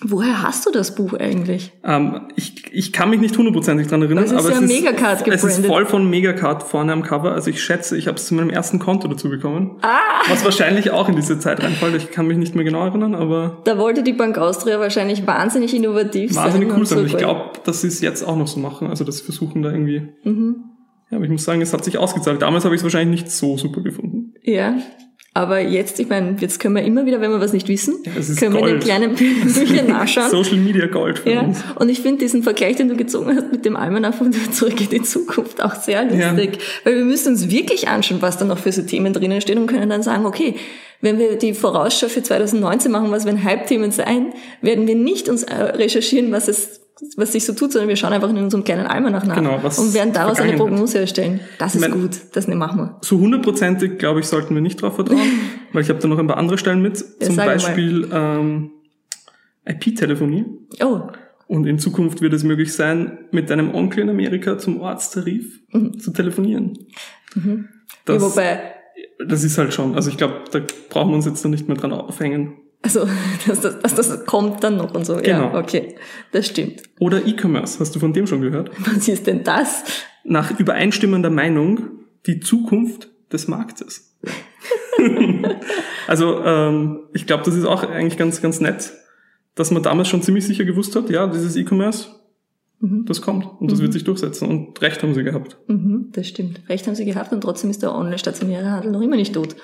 woher 0.00 0.42
hast 0.42 0.66
du 0.66 0.70
das 0.70 0.94
Buch 0.94 1.14
eigentlich? 1.14 1.72
Ähm, 1.84 2.28
ich, 2.36 2.72
ich 2.72 2.92
kann 2.92 3.10
mich 3.10 3.20
nicht 3.20 3.36
hundertprozentig 3.36 3.86
dran 3.86 4.02
erinnern, 4.02 4.24
das 4.24 4.32
ist 4.32 4.38
aber 4.38 4.50
ja 4.50 4.60
es, 4.60 4.68
Megacard 4.68 5.26
ist, 5.26 5.44
es 5.44 5.58
ist 5.58 5.66
voll 5.66 5.86
von 5.86 6.08
Megacard 6.08 6.62
vorne 6.62 6.92
am 6.92 7.02
Cover. 7.02 7.32
Also 7.32 7.50
ich 7.50 7.62
schätze, 7.62 7.96
ich 7.96 8.06
habe 8.06 8.16
es 8.16 8.26
zu 8.26 8.34
meinem 8.34 8.50
ersten 8.50 8.78
Konto 8.78 9.08
dazu 9.08 9.30
bekommen. 9.30 9.78
Ah! 9.82 9.98
Was 10.28 10.44
wahrscheinlich 10.44 10.90
auch 10.90 11.08
in 11.08 11.16
diese 11.16 11.38
Zeit 11.38 11.62
reinfällt. 11.62 11.94
Ich 11.96 12.10
kann 12.10 12.26
mich 12.26 12.38
nicht 12.38 12.54
mehr 12.54 12.64
genau 12.64 12.84
erinnern, 12.84 13.14
aber... 13.14 13.62
Da 13.64 13.78
wollte 13.78 14.02
die 14.02 14.12
Bank 14.12 14.38
Austria 14.38 14.80
wahrscheinlich 14.80 15.26
wahnsinnig 15.26 15.74
innovativ 15.74 16.34
wahnsinnig 16.34 16.34
sein. 16.34 16.44
Wahnsinnig 16.44 16.76
cool 16.76 16.86
sein. 16.86 16.98
Und 16.98 17.06
ich 17.06 17.16
glaube, 17.16 17.52
dass 17.64 17.80
sie 17.80 17.88
es 17.88 18.00
jetzt 18.00 18.22
auch 18.22 18.36
noch 18.36 18.48
so 18.48 18.60
machen. 18.60 18.88
Also 18.88 19.04
dass 19.04 19.18
sie 19.18 19.24
versuchen 19.24 19.62
da 19.62 19.70
irgendwie... 19.70 20.08
Mhm. 20.24 20.56
Ja, 21.10 21.18
aber 21.18 21.24
ich 21.24 21.30
muss 21.30 21.44
sagen, 21.44 21.60
es 21.62 21.72
hat 21.72 21.84
sich 21.84 21.98
ausgezahlt. 21.98 22.42
Damals 22.42 22.64
habe 22.64 22.74
ich 22.74 22.80
es 22.80 22.82
wahrscheinlich 22.82 23.22
nicht 23.22 23.32
so 23.32 23.56
super 23.56 23.80
gefunden. 23.80 24.34
Ja, 24.42 24.76
aber 25.36 25.60
jetzt, 25.60 26.00
ich 26.00 26.08
meine, 26.08 26.34
jetzt 26.40 26.58
können 26.60 26.76
wir 26.76 26.82
immer 26.82 27.04
wieder, 27.04 27.20
wenn 27.20 27.30
wir 27.30 27.42
was 27.42 27.52
nicht 27.52 27.68
wissen, 27.68 28.02
können 28.02 28.54
Gold. 28.54 28.64
wir 28.64 28.72
den 28.72 28.80
kleinen 28.80 29.14
Büchern 29.14 29.86
nachschauen. 29.88 30.30
Social 30.30 30.56
Media 30.56 30.86
Gold 30.86 31.18
für 31.18 31.30
ja. 31.30 31.42
uns. 31.42 31.62
Und 31.74 31.90
ich 31.90 32.00
finde 32.00 32.20
diesen 32.20 32.42
Vergleich, 32.42 32.76
den 32.76 32.88
du 32.88 32.96
gezogen 32.96 33.36
hast 33.36 33.52
mit 33.52 33.66
dem 33.66 33.76
Almanach 33.76 34.14
von 34.14 34.32
Zurück 34.32 34.80
in 34.80 34.88
die 34.88 35.02
Zukunft 35.02 35.62
auch 35.62 35.74
sehr 35.74 36.04
lustig. 36.04 36.56
Ja. 36.56 36.60
Weil 36.84 36.96
wir 36.96 37.04
müssen 37.04 37.34
uns 37.34 37.50
wirklich 37.50 37.86
anschauen, 37.86 38.22
was 38.22 38.38
da 38.38 38.46
noch 38.46 38.56
für 38.56 38.72
so 38.72 38.80
Themen 38.80 39.12
drinnen 39.12 39.42
stehen 39.42 39.58
und 39.58 39.66
können 39.66 39.90
dann 39.90 40.02
sagen, 40.02 40.24
okay, 40.24 40.54
wenn 41.02 41.18
wir 41.18 41.36
die 41.36 41.52
Vorausschau 41.52 42.08
für 42.08 42.22
2019 42.22 42.90
machen, 42.90 43.10
was 43.10 43.26
werden 43.26 43.44
Hype-Themen 43.44 43.90
sein, 43.90 44.32
werden 44.62 44.86
wir 44.86 44.94
nicht 44.94 45.28
uns 45.28 45.42
äh, 45.42 45.54
recherchieren, 45.54 46.32
was 46.32 46.48
es 46.48 46.80
was 47.16 47.32
sich 47.32 47.44
so 47.44 47.52
tut, 47.52 47.72
sondern 47.72 47.88
wir 47.88 47.96
schauen 47.96 48.12
einfach 48.12 48.30
in 48.30 48.38
unserem 48.38 48.64
kleinen 48.64 48.86
Almanach 48.86 49.26
nach 49.26 49.36
genau, 49.36 49.56
und 49.56 49.94
werden 49.94 50.12
daraus 50.12 50.40
eine 50.40 50.56
Prognose 50.56 51.00
erstellen. 51.00 51.40
Das 51.58 51.74
ist 51.74 51.80
mein, 51.80 51.92
gut, 51.92 52.16
das 52.32 52.48
ne, 52.48 52.54
machen 52.54 52.78
wir. 52.78 52.98
So 53.02 53.18
hundertprozentig, 53.18 53.98
glaube 53.98 54.20
ich, 54.20 54.26
sollten 54.26 54.54
wir 54.54 54.62
nicht 54.62 54.80
drauf 54.80 54.94
vertrauen, 54.94 55.20
weil 55.72 55.82
ich 55.82 55.90
habe 55.90 55.98
da 55.98 56.08
noch 56.08 56.18
ein 56.18 56.26
paar 56.26 56.38
andere 56.38 56.56
Stellen 56.56 56.80
mit. 56.80 57.04
Ja, 57.20 57.26
Zum 57.26 57.36
Beispiel 57.36 58.08
ähm, 58.12 58.70
IP-Telefonie. 59.66 60.46
Oh. 60.82 61.02
Und 61.48 61.66
in 61.66 61.78
Zukunft 61.78 62.22
wird 62.22 62.32
es 62.32 62.44
möglich 62.44 62.72
sein, 62.72 63.18
mit 63.30 63.50
deinem 63.50 63.74
Onkel 63.74 64.02
in 64.02 64.10
Amerika 64.10 64.58
zum 64.58 64.80
Ortstarif 64.80 65.60
mhm. 65.72 65.98
zu 65.98 66.12
telefonieren. 66.12 66.78
Mhm. 67.34 67.68
Das, 68.04 68.22
ja, 68.22 68.28
wobei, 68.28 68.60
das 69.24 69.44
ist 69.44 69.58
halt 69.58 69.74
schon, 69.74 69.94
also 69.94 70.10
ich 70.10 70.16
glaube, 70.16 70.44
da 70.50 70.60
brauchen 70.88 71.10
wir 71.10 71.16
uns 71.16 71.26
jetzt 71.26 71.44
noch 71.44 71.50
nicht 71.50 71.68
mehr 71.68 71.76
dran 71.76 71.92
aufhängen. 71.92 72.54
Also, 72.86 73.08
dass 73.46 73.60
das, 73.60 73.78
dass 73.80 73.94
das 73.94 74.26
kommt 74.26 74.62
dann 74.62 74.76
noch 74.76 74.94
und 74.94 75.04
so. 75.04 75.16
Genau. 75.16 75.52
Ja, 75.52 75.58
okay. 75.58 75.96
Das 76.30 76.46
stimmt. 76.46 76.82
Oder 77.00 77.26
E-Commerce. 77.26 77.80
Hast 77.80 77.94
du 77.96 77.98
von 77.98 78.12
dem 78.12 78.26
schon 78.28 78.40
gehört? 78.40 78.70
Was 78.78 79.08
ist 79.08 79.26
denn 79.26 79.42
das? 79.42 79.84
Nach 80.24 80.56
übereinstimmender 80.58 81.30
Meinung 81.30 81.80
die 82.26 82.38
Zukunft 82.40 83.08
des 83.32 83.48
Marktes. 83.48 84.16
also, 86.06 86.42
ähm, 86.44 87.00
ich 87.12 87.26
glaube, 87.26 87.42
das 87.44 87.54
ist 87.54 87.64
auch 87.64 87.82
eigentlich 87.82 88.16
ganz, 88.16 88.40
ganz 88.40 88.60
nett, 88.60 88.92
dass 89.56 89.72
man 89.72 89.82
damals 89.82 90.08
schon 90.08 90.22
ziemlich 90.22 90.46
sicher 90.46 90.64
gewusst 90.64 90.94
hat, 90.94 91.10
ja, 91.10 91.26
dieses 91.26 91.56
E-Commerce, 91.56 92.08
mhm. 92.80 93.04
das 93.06 93.20
kommt 93.20 93.46
und 93.60 93.70
das 93.70 93.78
mhm. 93.78 93.84
wird 93.84 93.92
sich 93.94 94.04
durchsetzen. 94.04 94.48
Und 94.48 94.80
Recht 94.80 95.02
haben 95.02 95.14
sie 95.14 95.24
gehabt. 95.24 95.56
Mhm, 95.66 96.10
das 96.12 96.28
stimmt. 96.28 96.60
Recht 96.68 96.86
haben 96.86 96.94
sie 96.94 97.04
gehabt 97.04 97.32
und 97.32 97.40
trotzdem 97.40 97.70
ist 97.70 97.82
der 97.82 97.94
online-stationäre 97.94 98.70
Handel 98.70 98.92
noch 98.92 99.02
immer 99.02 99.16
nicht 99.16 99.34
tot. 99.34 99.56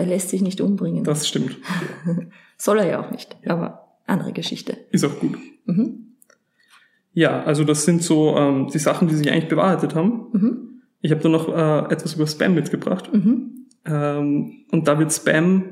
Er 0.00 0.06
lässt 0.06 0.30
sich 0.30 0.40
nicht 0.40 0.62
umbringen. 0.62 1.04
Das 1.04 1.28
stimmt. 1.28 1.58
Soll 2.56 2.78
er 2.78 2.86
ja 2.86 3.04
auch 3.04 3.10
nicht, 3.10 3.36
aber 3.46 3.98
andere 4.06 4.32
Geschichte. 4.32 4.78
Ist 4.90 5.04
auch 5.04 5.20
gut. 5.20 5.36
Mhm. 5.66 6.16
Ja, 7.12 7.42
also 7.42 7.64
das 7.64 7.84
sind 7.84 8.02
so 8.02 8.34
ähm, 8.34 8.68
die 8.72 8.78
Sachen, 8.78 9.08
die 9.08 9.14
sich 9.14 9.30
eigentlich 9.30 9.48
bewahrheitet 9.48 9.94
haben. 9.94 10.28
Mhm. 10.32 10.82
Ich 11.02 11.10
habe 11.10 11.20
da 11.20 11.28
noch 11.28 11.48
äh, 11.48 11.92
etwas 11.92 12.14
über 12.14 12.26
Spam 12.26 12.54
mitgebracht. 12.54 13.12
Mhm. 13.12 13.66
Ähm, 13.84 14.64
und 14.70 14.88
da 14.88 14.98
wird 14.98 15.12
Spam 15.12 15.64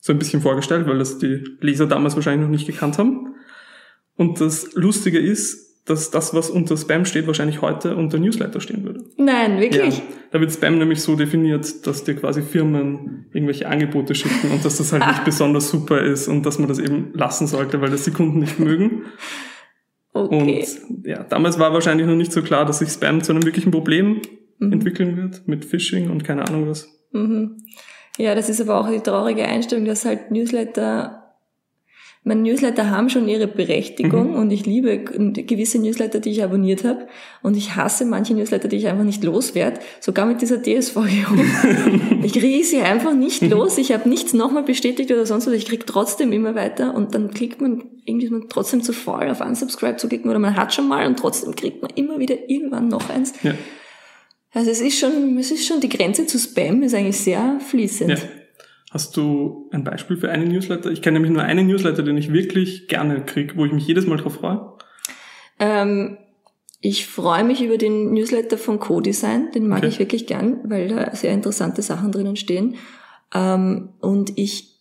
so 0.00 0.14
ein 0.14 0.18
bisschen 0.18 0.40
vorgestellt, 0.40 0.86
weil 0.86 0.96
das 0.96 1.18
die 1.18 1.44
Leser 1.60 1.86
damals 1.86 2.14
wahrscheinlich 2.14 2.46
noch 2.46 2.56
nicht 2.56 2.66
gekannt 2.66 2.96
haben. 2.96 3.34
Und 4.16 4.40
das 4.40 4.72
Lustige 4.72 5.18
ist, 5.18 5.73
dass 5.84 6.10
das, 6.10 6.32
was 6.32 6.48
unter 6.48 6.76
Spam 6.76 7.04
steht, 7.04 7.26
wahrscheinlich 7.26 7.60
heute 7.60 7.96
unter 7.96 8.18
Newsletter 8.18 8.60
stehen 8.60 8.84
würde. 8.84 9.04
Nein, 9.18 9.60
wirklich? 9.60 9.98
Ja, 9.98 10.04
da 10.30 10.40
wird 10.40 10.50
Spam 10.52 10.78
nämlich 10.78 11.02
so 11.02 11.14
definiert, 11.14 11.86
dass 11.86 12.04
dir 12.04 12.14
quasi 12.14 12.42
Firmen 12.42 13.26
irgendwelche 13.32 13.68
Angebote 13.68 14.14
schicken 14.14 14.50
und 14.50 14.64
dass 14.64 14.78
das 14.78 14.92
halt 14.92 15.06
nicht 15.06 15.24
besonders 15.24 15.68
super 15.68 16.00
ist 16.00 16.28
und 16.28 16.46
dass 16.46 16.58
man 16.58 16.68
das 16.68 16.78
eben 16.78 17.12
lassen 17.14 17.46
sollte, 17.46 17.80
weil 17.82 17.90
das 17.90 18.04
die 18.04 18.12
Kunden 18.12 18.38
nicht 18.38 18.58
mögen. 18.58 19.04
Okay. 20.14 20.64
Und 20.92 21.06
ja, 21.06 21.24
damals 21.24 21.58
war 21.58 21.72
wahrscheinlich 21.74 22.06
noch 22.06 22.14
nicht 22.14 22.32
so 22.32 22.40
klar, 22.40 22.64
dass 22.64 22.78
sich 22.78 22.88
Spam 22.88 23.22
zu 23.22 23.32
einem 23.32 23.44
wirklichen 23.44 23.70
Problem 23.70 24.22
mhm. 24.58 24.72
entwickeln 24.72 25.16
wird 25.16 25.46
mit 25.46 25.64
Phishing 25.66 26.10
und 26.10 26.24
keine 26.24 26.46
Ahnung 26.46 26.68
was. 26.68 26.88
Mhm. 27.12 27.58
Ja, 28.16 28.34
das 28.34 28.48
ist 28.48 28.60
aber 28.60 28.78
auch 28.78 28.88
die 28.88 29.00
traurige 29.00 29.44
Einstellung, 29.44 29.84
dass 29.84 30.04
halt 30.04 30.30
Newsletter 30.30 31.23
meine 32.26 32.40
Newsletter 32.40 32.90
haben 32.90 33.10
schon 33.10 33.28
ihre 33.28 33.46
Berechtigung 33.46 34.30
mhm. 34.30 34.36
und 34.36 34.50
ich 34.50 34.64
liebe 34.64 34.98
gewisse 34.98 35.78
Newsletter, 35.78 36.20
die 36.20 36.30
ich 36.30 36.42
abonniert 36.42 36.82
habe 36.82 37.06
und 37.42 37.54
ich 37.54 37.76
hasse 37.76 38.06
manche 38.06 38.32
Newsletter, 38.32 38.66
die 38.66 38.76
ich 38.76 38.88
einfach 38.88 39.04
nicht 39.04 39.22
loswerde, 39.22 39.78
sogar 40.00 40.24
mit 40.24 40.40
dieser 40.40 40.62
DSVGO. 40.62 41.02
ich 42.22 42.32
kriege 42.32 42.64
sie 42.64 42.80
einfach 42.80 43.12
nicht 43.12 43.42
los, 43.42 43.76
ich 43.76 43.92
habe 43.92 44.08
nichts 44.08 44.32
nochmal 44.32 44.62
bestätigt 44.62 45.12
oder 45.12 45.26
sonst 45.26 45.46
was, 45.46 45.52
ich 45.52 45.66
kriege 45.66 45.84
trotzdem 45.84 46.32
immer 46.32 46.54
weiter 46.54 46.94
und 46.94 47.14
dann 47.14 47.30
klickt 47.30 47.60
man, 47.60 47.84
irgendwie 48.06 48.24
ist 48.24 48.32
man 48.32 48.48
trotzdem 48.48 48.82
zu 48.82 48.94
faul 48.94 49.28
auf 49.28 49.42
Unsubscribe 49.42 49.98
zu 49.98 50.08
klicken 50.08 50.30
oder 50.30 50.38
man 50.38 50.56
hat 50.56 50.72
schon 50.72 50.88
mal 50.88 51.06
und 51.06 51.18
trotzdem 51.18 51.54
kriegt 51.54 51.82
man 51.82 51.90
immer 51.94 52.18
wieder 52.18 52.48
irgendwann 52.48 52.88
noch 52.88 53.10
eins. 53.10 53.34
Ja. 53.42 53.52
Also 54.54 54.70
es 54.70 54.80
ist 54.80 54.98
schon, 54.98 55.36
es 55.36 55.50
ist 55.50 55.66
schon, 55.66 55.80
die 55.80 55.90
Grenze 55.90 56.24
zu 56.24 56.38
Spam 56.38 56.82
ist 56.84 56.94
eigentlich 56.94 57.18
sehr 57.18 57.58
fließend. 57.60 58.10
Ja. 58.10 58.43
Hast 58.94 59.16
du 59.16 59.68
ein 59.72 59.82
Beispiel 59.82 60.16
für 60.16 60.30
einen 60.30 60.46
Newsletter? 60.52 60.88
Ich 60.92 61.02
kenne 61.02 61.14
nämlich 61.14 61.32
nur 61.32 61.42
einen 61.42 61.66
Newsletter, 61.66 62.04
den 62.04 62.16
ich 62.16 62.32
wirklich 62.32 62.86
gerne 62.86 63.24
kriege, 63.24 63.56
wo 63.56 63.64
ich 63.64 63.72
mich 63.72 63.88
jedes 63.88 64.06
Mal 64.06 64.18
drauf 64.18 64.34
freue. 64.34 64.72
Ähm, 65.58 66.16
ich 66.80 67.08
freue 67.08 67.42
mich 67.42 67.60
über 67.60 67.76
den 67.76 68.12
Newsletter 68.12 68.56
von 68.56 68.78
Co-Design, 68.78 69.50
den 69.50 69.66
mag 69.66 69.78
okay. 69.78 69.88
ich 69.88 69.98
wirklich 69.98 70.28
gern, 70.28 70.60
weil 70.62 70.86
da 70.86 71.12
sehr 71.12 71.32
interessante 71.32 71.82
Sachen 71.82 72.12
drinnen 72.12 72.36
stehen. 72.36 72.76
Ähm, 73.34 73.88
und 74.00 74.38
ich 74.38 74.78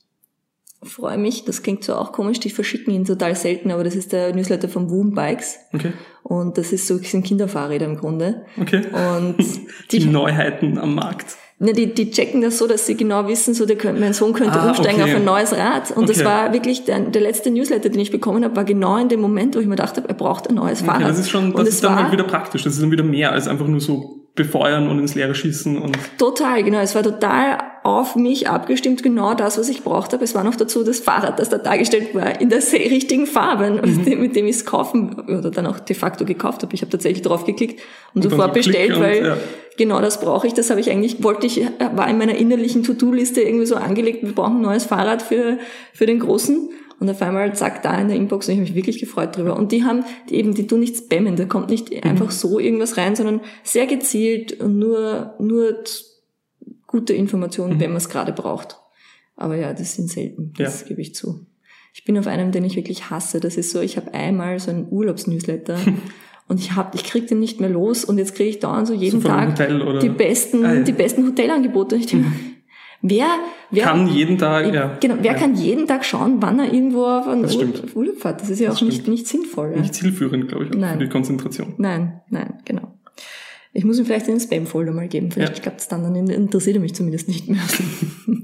freue 0.83 1.17
mich, 1.17 1.45
das 1.45 1.63
klingt 1.63 1.83
so 1.83 1.95
auch 1.95 2.11
komisch, 2.11 2.39
die 2.39 2.51
verschicken 2.51 2.93
ihn 2.93 3.05
total 3.05 3.33
selten, 3.35 3.71
aber 3.71 3.83
das 3.83 3.95
ist 3.95 4.13
der 4.13 4.35
Newsletter 4.35 4.69
von 4.69 4.91
Woom 4.91 5.15
Bikes. 5.15 5.57
Okay. 5.73 5.93
Und 6.21 6.59
das 6.59 6.71
ist 6.71 6.85
so, 6.85 6.99
sind 6.99 7.25
Kinderfahrräder 7.25 7.87
im 7.87 7.97
Grunde. 7.97 8.45
Okay. 8.61 8.83
Und 8.91 9.37
die, 9.91 9.97
die 9.97 10.05
Neuheiten 10.05 10.77
am 10.77 10.93
Markt. 10.93 11.37
Ne, 11.59 11.71
die, 11.71 11.93
die 11.93 12.11
checken 12.11 12.41
das 12.41 12.57
so, 12.57 12.67
dass 12.67 12.85
sie 12.85 12.95
genau 12.95 13.27
wissen, 13.27 13.53
so 13.53 13.65
der, 13.65 13.77
mein 13.93 14.13
Sohn 14.13 14.33
könnte 14.33 14.59
ah, 14.59 14.67
umsteigen 14.67 15.01
okay. 15.01 15.11
auf 15.11 15.17
ein 15.17 15.23
neues 15.23 15.53
Rad. 15.53 15.91
Und 15.91 16.03
okay. 16.03 16.13
das 16.13 16.25
war 16.25 16.51
wirklich 16.51 16.83
der, 16.83 16.99
der 16.99 17.21
letzte 17.21 17.51
Newsletter, 17.51 17.89
den 17.89 17.99
ich 17.99 18.11
bekommen 18.11 18.43
habe, 18.43 18.55
war 18.55 18.63
genau 18.65 18.97
in 18.97 19.07
dem 19.07 19.21
Moment, 19.21 19.55
wo 19.55 19.59
ich 19.59 19.67
mir 19.67 19.75
dachte, 19.75 20.03
er 20.05 20.13
braucht 20.13 20.49
ein 20.49 20.55
neues 20.55 20.81
Fahrrad. 20.81 21.01
Okay, 21.01 21.09
das 21.09 21.19
ist 21.19 21.29
schon, 21.29 21.53
das 21.53 21.67
ist 21.67 21.83
dann 21.83 21.95
war, 21.95 22.03
halt 22.03 22.11
wieder 22.11 22.25
praktisch. 22.25 22.63
Das 22.63 22.73
ist 22.73 22.81
dann 22.81 22.91
wieder 22.91 23.03
mehr 23.03 23.31
als 23.31 23.47
einfach 23.47 23.67
nur 23.67 23.79
so 23.79 24.27
befeuern 24.35 24.89
und 24.89 24.99
ins 24.99 25.15
Leere 25.15 25.35
schießen 25.35 25.77
und. 25.77 25.97
Total, 26.17 26.63
genau. 26.63 26.79
Es 26.79 26.95
war 26.95 27.03
total 27.03 27.59
auf 27.83 28.15
mich 28.15 28.47
abgestimmt, 28.47 29.03
genau 29.03 29.33
das, 29.33 29.57
was 29.57 29.67
ich 29.67 29.83
braucht 29.83 30.13
habe. 30.13 30.23
Es 30.23 30.33
war 30.33 30.43
noch 30.45 30.55
dazu 30.55 30.83
das 30.83 30.99
Fahrrad, 30.99 31.37
das 31.37 31.49
da 31.49 31.57
dargestellt 31.57 32.15
war, 32.15 32.39
in 32.39 32.49
der 32.49 32.61
sehr 32.61 32.79
richtigen 32.79 33.27
Farbe, 33.27 33.81
mhm. 33.85 34.19
mit 34.21 34.35
dem 34.35 34.45
ich 34.47 34.55
es 34.55 34.65
kaufen 34.65 35.19
oder 35.19 35.51
dann 35.51 35.67
auch 35.67 35.79
de 35.79 35.95
facto 35.95 36.23
gekauft 36.23 36.63
habe. 36.63 36.73
Ich 36.73 36.81
habe 36.81 36.91
tatsächlich 36.91 37.21
drauf 37.21 37.45
geklickt 37.45 37.81
und, 38.13 38.23
und 38.23 38.31
sofort 38.31 38.53
bestellt, 38.53 38.97
weil 38.99 39.19
und, 39.19 39.25
ja. 39.25 39.37
genau 39.77 39.99
das 39.99 40.21
brauche 40.21 40.47
ich. 40.47 40.53
Das 40.53 40.69
habe 40.69 40.79
ich 40.79 40.89
eigentlich, 40.89 41.23
wollte 41.23 41.45
ich, 41.45 41.61
war 41.93 42.09
in 42.09 42.17
meiner 42.17 42.35
innerlichen 42.35 42.83
To-Do-Liste 42.83 43.41
irgendwie 43.41 43.65
so 43.65 43.75
angelegt, 43.75 44.23
wir 44.23 44.33
brauchen 44.33 44.57
ein 44.57 44.61
neues 44.61 44.85
Fahrrad 44.85 45.21
für, 45.21 45.57
für 45.93 46.05
den 46.05 46.19
Großen. 46.19 46.69
Und 46.99 47.09
auf 47.09 47.21
einmal 47.21 47.53
zack, 47.53 47.83
da 47.83 47.99
in 47.99 48.07
der 48.07 48.15
Inbox 48.15 48.47
und 48.47 48.53
ich 48.53 48.59
habe 48.59 48.69
mich 48.69 48.75
wirklich 48.75 48.99
gefreut 48.99 49.35
drüber. 49.35 49.57
Und 49.57 49.73
die 49.73 49.83
haben, 49.83 50.05
die 50.29 50.35
eben, 50.35 50.53
die 50.53 50.67
tun 50.67 50.79
nicht 50.79 50.95
spammen, 50.95 51.35
da 51.35 51.43
kommt 51.43 51.69
nicht 51.69 51.91
mhm. 51.91 52.09
einfach 52.09 52.31
so 52.31 52.59
irgendwas 52.59 52.95
rein, 52.95 53.17
sondern 53.17 53.41
sehr 53.63 53.87
gezielt 53.87 54.61
und 54.61 54.79
nur, 54.79 55.33
nur 55.37 55.83
gute 56.93 57.13
Informationen, 57.13 57.75
mhm. 57.75 57.79
wenn 57.79 57.89
man 57.89 57.97
es 57.97 58.07
gerade 58.07 58.31
braucht. 58.31 58.77
Aber 59.35 59.55
ja, 59.55 59.73
das 59.73 59.95
sind 59.95 60.09
selten, 60.09 60.53
das 60.55 60.81
ja. 60.81 60.87
gebe 60.87 61.01
ich 61.01 61.15
zu. 61.15 61.47
Ich 61.95 62.05
bin 62.05 62.17
auf 62.19 62.27
einem, 62.27 62.51
den 62.51 62.63
ich 62.63 62.75
wirklich 62.75 63.09
hasse. 63.09 63.39
Das 63.39 63.57
ist 63.57 63.71
so, 63.71 63.81
ich 63.81 63.97
habe 63.97 64.13
einmal 64.13 64.59
so 64.59 64.69
einen 64.69 64.87
Urlaubsnewsletter 64.91 65.79
und 66.47 66.59
ich 66.59 66.75
hab, 66.75 66.93
ich 66.93 67.03
krieg 67.03 67.27
den 67.27 67.39
nicht 67.39 67.59
mehr 67.59 67.69
los 67.69 68.05
und 68.05 68.19
jetzt 68.19 68.35
kriege 68.35 68.49
ich 68.49 68.59
dauernd 68.59 68.87
so 68.87 68.93
jeden 68.93 69.21
so 69.21 69.27
Tag 69.27 69.55
die 70.01 70.09
besten, 70.09 70.65
ah, 70.65 70.75
ja. 70.75 70.81
die 70.81 70.91
besten 70.91 71.25
Hotelangebote. 71.25 71.95
Ich 71.95 72.05
denke, 72.05 72.27
mhm. 72.27 72.53
Wer, 73.05 73.27
wer 73.69 73.83
kann 73.83 74.07
jeden 74.07 74.37
Tag, 74.37 74.73
ja. 74.73 74.97
Genau, 75.01 75.15
wer 75.19 75.33
ja. 75.33 75.37
kann 75.37 75.55
jeden 75.55 75.87
Tag 75.87 76.05
schauen, 76.05 76.37
wann 76.41 76.57
er 76.59 76.73
irgendwo 76.73 77.05
auf 77.05 77.27
einen 77.27 77.43
Ur 77.43 77.73
Urlaub 77.95 78.17
fährt? 78.21 78.39
Das 78.39 78.49
ist 78.49 78.61
ja 78.61 78.71
auch 78.71 78.81
nicht, 78.81 79.09
nicht 79.09 79.27
sinnvoll. 79.27 79.73
Ja. 79.75 79.81
Nicht 79.81 79.93
zielführend, 79.93 80.47
glaube 80.47 80.63
ich, 80.63 80.71
nein. 80.71 80.93
für 80.93 81.03
die 81.03 81.09
Konzentration. 81.09 81.73
Nein, 81.77 82.21
nein, 82.29 82.59
genau. 82.63 82.93
Ich 83.73 83.85
muss 83.85 83.99
ihm 83.99 84.05
vielleicht 84.05 84.27
einen 84.29 84.39
Spam-Folder 84.39 84.91
mal 84.91 85.07
geben. 85.07 85.31
Vielleicht 85.31 85.57
ja. 85.57 85.61
klappt 85.63 85.81
es 85.81 85.87
dann, 85.87 86.03
dann 86.03 86.15
interessiert 86.15 86.75
er 86.75 86.81
mich 86.81 86.93
zumindest 86.93 87.27
nicht 87.27 87.49
mehr. 87.49 87.61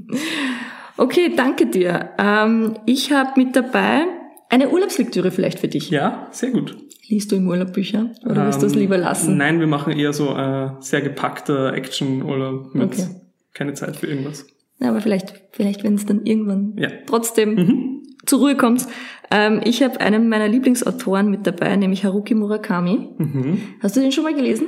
okay, 0.97 1.31
danke 1.35 1.67
dir. 1.67 2.09
Ähm, 2.17 2.77
ich 2.85 3.11
habe 3.11 3.39
mit 3.39 3.55
dabei 3.55 4.05
eine 4.49 4.69
Urlaubslektüre 4.69 5.31
vielleicht 5.31 5.59
für 5.59 5.67
dich. 5.67 5.91
Ja, 5.91 6.27
sehr 6.31 6.49
gut. 6.49 6.75
Liest 7.07 7.31
du 7.31 7.35
im 7.35 7.47
Urlaub 7.47 7.73
Bücher 7.73 8.11
oder 8.25 8.45
willst 8.45 8.61
du 8.61 8.65
es 8.65 8.73
ähm, 8.73 8.79
lieber 8.79 8.97
lassen? 8.97 9.37
Nein, 9.37 9.59
wir 9.59 9.67
machen 9.67 9.93
eher 9.93 10.13
so 10.13 10.35
äh, 10.35 10.71
sehr 10.79 11.01
gepackter 11.01 11.73
Action-Urlaub 11.73 12.73
mit 12.73 12.93
okay 12.93 13.07
keine 13.59 13.73
Zeit 13.73 13.97
für 13.97 14.07
irgendwas. 14.07 14.47
Ja, 14.79 14.89
aber 14.89 15.01
vielleicht, 15.01 15.33
vielleicht, 15.51 15.83
wenn 15.83 15.95
es 15.95 16.05
dann 16.05 16.25
irgendwann 16.25 16.73
ja. 16.77 16.89
trotzdem 17.05 17.55
mhm. 17.55 18.03
zur 18.25 18.39
Ruhe 18.39 18.55
kommt. 18.55 18.87
Ähm, 19.29 19.59
ich 19.65 19.83
habe 19.83 19.99
einen 19.99 20.29
meiner 20.29 20.47
Lieblingsautoren 20.47 21.29
mit 21.29 21.45
dabei, 21.45 21.75
nämlich 21.75 22.05
Haruki 22.05 22.33
Murakami. 22.35 23.09
Mhm. 23.17 23.61
Hast 23.81 23.97
du 23.97 23.99
den 23.99 24.13
schon 24.13 24.23
mal 24.23 24.33
gelesen? 24.33 24.67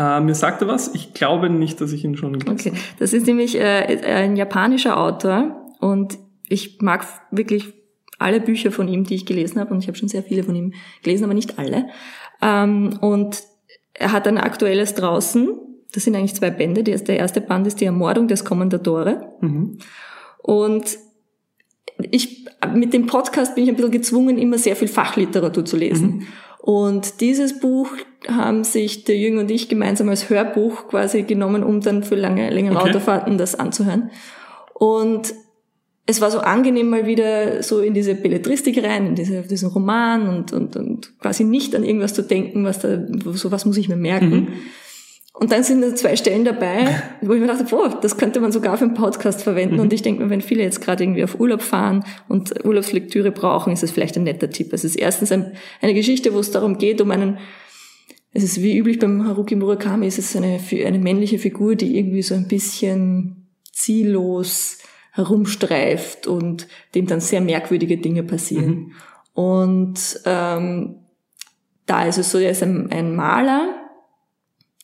Äh, 0.00 0.20
mir 0.20 0.34
sagte 0.34 0.66
was. 0.66 0.94
Ich 0.94 1.12
glaube 1.12 1.50
nicht, 1.50 1.80
dass 1.80 1.92
ich 1.92 2.04
ihn 2.04 2.16
schon 2.16 2.38
gelesen 2.38 2.48
habe. 2.48 2.60
Okay, 2.60 2.72
das 2.98 3.12
ist 3.12 3.26
nämlich 3.26 3.56
äh, 3.58 4.00
ein 4.06 4.36
japanischer 4.36 4.98
Autor 4.98 5.66
und 5.78 6.18
ich 6.48 6.80
mag 6.80 7.06
wirklich 7.30 7.74
alle 8.18 8.40
Bücher 8.40 8.72
von 8.72 8.88
ihm, 8.88 9.04
die 9.04 9.14
ich 9.14 9.26
gelesen 9.26 9.60
habe 9.60 9.74
und 9.74 9.80
ich 9.80 9.88
habe 9.88 9.98
schon 9.98 10.08
sehr 10.08 10.22
viele 10.22 10.42
von 10.42 10.54
ihm 10.54 10.72
gelesen, 11.02 11.24
aber 11.24 11.34
nicht 11.34 11.58
alle. 11.58 11.88
Ähm, 12.40 12.98
und 13.00 13.42
er 13.92 14.12
hat 14.12 14.26
ein 14.26 14.38
aktuelles 14.38 14.94
draußen, 14.94 15.48
das 15.92 16.04
sind 16.04 16.16
eigentlich 16.16 16.34
zwei 16.34 16.50
Bände. 16.50 16.82
Der 16.82 17.18
erste 17.18 17.40
Band 17.40 17.66
ist 17.66 17.80
die 17.80 17.84
Ermordung 17.84 18.28
des 18.28 18.44
Kommandatore. 18.44 19.34
Mhm. 19.40 19.78
Und 20.38 20.98
ich, 22.10 22.46
mit 22.72 22.94
dem 22.94 23.06
Podcast 23.06 23.54
bin 23.54 23.64
ich 23.64 23.70
ein 23.70 23.76
bisschen 23.76 23.90
gezwungen, 23.90 24.38
immer 24.38 24.56
sehr 24.56 24.76
viel 24.76 24.88
Fachliteratur 24.88 25.64
zu 25.64 25.76
lesen. 25.76 26.06
Mhm. 26.08 26.26
Und 26.62 27.20
dieses 27.20 27.58
Buch 27.58 27.88
haben 28.28 28.64
sich 28.64 29.04
der 29.04 29.16
Jünger 29.16 29.40
und 29.40 29.50
ich 29.50 29.68
gemeinsam 29.68 30.08
als 30.08 30.28
Hörbuch 30.28 30.88
quasi 30.88 31.22
genommen, 31.22 31.62
um 31.62 31.80
dann 31.80 32.02
für 32.02 32.16
lange, 32.16 32.50
längere 32.50 32.76
okay. 32.76 32.90
Autofahrten 32.90 33.38
das 33.38 33.54
anzuhören. 33.54 34.10
Und 34.74 35.34
es 36.06 36.20
war 36.20 36.30
so 36.30 36.40
angenehm, 36.40 36.90
mal 36.90 37.06
wieder 37.06 37.62
so 37.62 37.80
in 37.80 37.94
diese 37.94 38.14
Belletristik 38.14 38.82
rein, 38.82 39.06
in 39.06 39.14
diese, 39.14 39.42
diesen 39.42 39.70
Roman 39.70 40.28
und, 40.28 40.52
und, 40.52 40.76
und 40.76 41.18
quasi 41.18 41.44
nicht 41.44 41.74
an 41.74 41.84
irgendwas 41.84 42.14
zu 42.14 42.22
denken, 42.22 42.64
was 42.64 42.80
da, 42.80 42.98
so 43.32 43.50
was 43.50 43.64
muss 43.64 43.76
ich 43.76 43.88
mir 43.88 43.96
merken. 43.96 44.30
Mhm 44.30 44.48
und 45.40 45.52
dann 45.52 45.64
sind 45.64 45.80
da 45.80 45.94
zwei 45.94 46.16
Stellen 46.16 46.44
dabei, 46.44 47.02
wo 47.22 47.32
ich 47.32 47.40
mir 47.40 47.46
dachte, 47.46 47.64
boah, 47.64 47.98
das 47.98 48.18
könnte 48.18 48.40
man 48.40 48.52
sogar 48.52 48.76
für 48.76 48.84
einen 48.84 48.92
Podcast 48.92 49.42
verwenden. 49.42 49.76
Mhm. 49.76 49.80
Und 49.80 49.92
ich 49.94 50.02
denke 50.02 50.22
mir, 50.22 50.28
wenn 50.28 50.42
viele 50.42 50.62
jetzt 50.62 50.82
gerade 50.82 51.02
irgendwie 51.02 51.24
auf 51.24 51.40
Urlaub 51.40 51.62
fahren 51.62 52.04
und 52.28 52.62
Urlaubslektüre 52.62 53.32
brauchen, 53.32 53.72
ist 53.72 53.82
das 53.82 53.90
vielleicht 53.90 54.18
ein 54.18 54.24
netter 54.24 54.50
Tipp. 54.50 54.74
Es 54.74 54.84
ist 54.84 54.96
erstens 54.96 55.32
ein, 55.32 55.52
eine 55.80 55.94
Geschichte, 55.94 56.34
wo 56.34 56.40
es 56.40 56.50
darum 56.50 56.76
geht, 56.76 57.00
um 57.00 57.10
einen, 57.10 57.38
es 58.34 58.44
ist 58.44 58.60
wie 58.60 58.76
üblich 58.76 58.98
beim 58.98 59.26
Haruki 59.26 59.56
Murakami, 59.56 60.06
es 60.06 60.18
ist 60.18 60.36
eine, 60.36 60.60
eine 60.84 60.98
männliche 60.98 61.38
Figur, 61.38 61.74
die 61.74 61.96
irgendwie 61.96 62.22
so 62.22 62.34
ein 62.34 62.46
bisschen 62.46 63.48
ziellos 63.72 64.76
herumstreift 65.12 66.26
und 66.26 66.68
dem 66.94 67.06
dann 67.06 67.20
sehr 67.20 67.40
merkwürdige 67.40 67.96
Dinge 67.96 68.24
passieren. 68.24 68.68
Mhm. 68.68 68.92
Und 69.32 70.20
ähm, 70.26 70.96
da 71.86 72.04
ist 72.04 72.18
es 72.18 72.30
so, 72.30 72.36
er 72.36 72.50
ist 72.50 72.62
ein, 72.62 72.92
ein 72.92 73.16
Maler, 73.16 73.79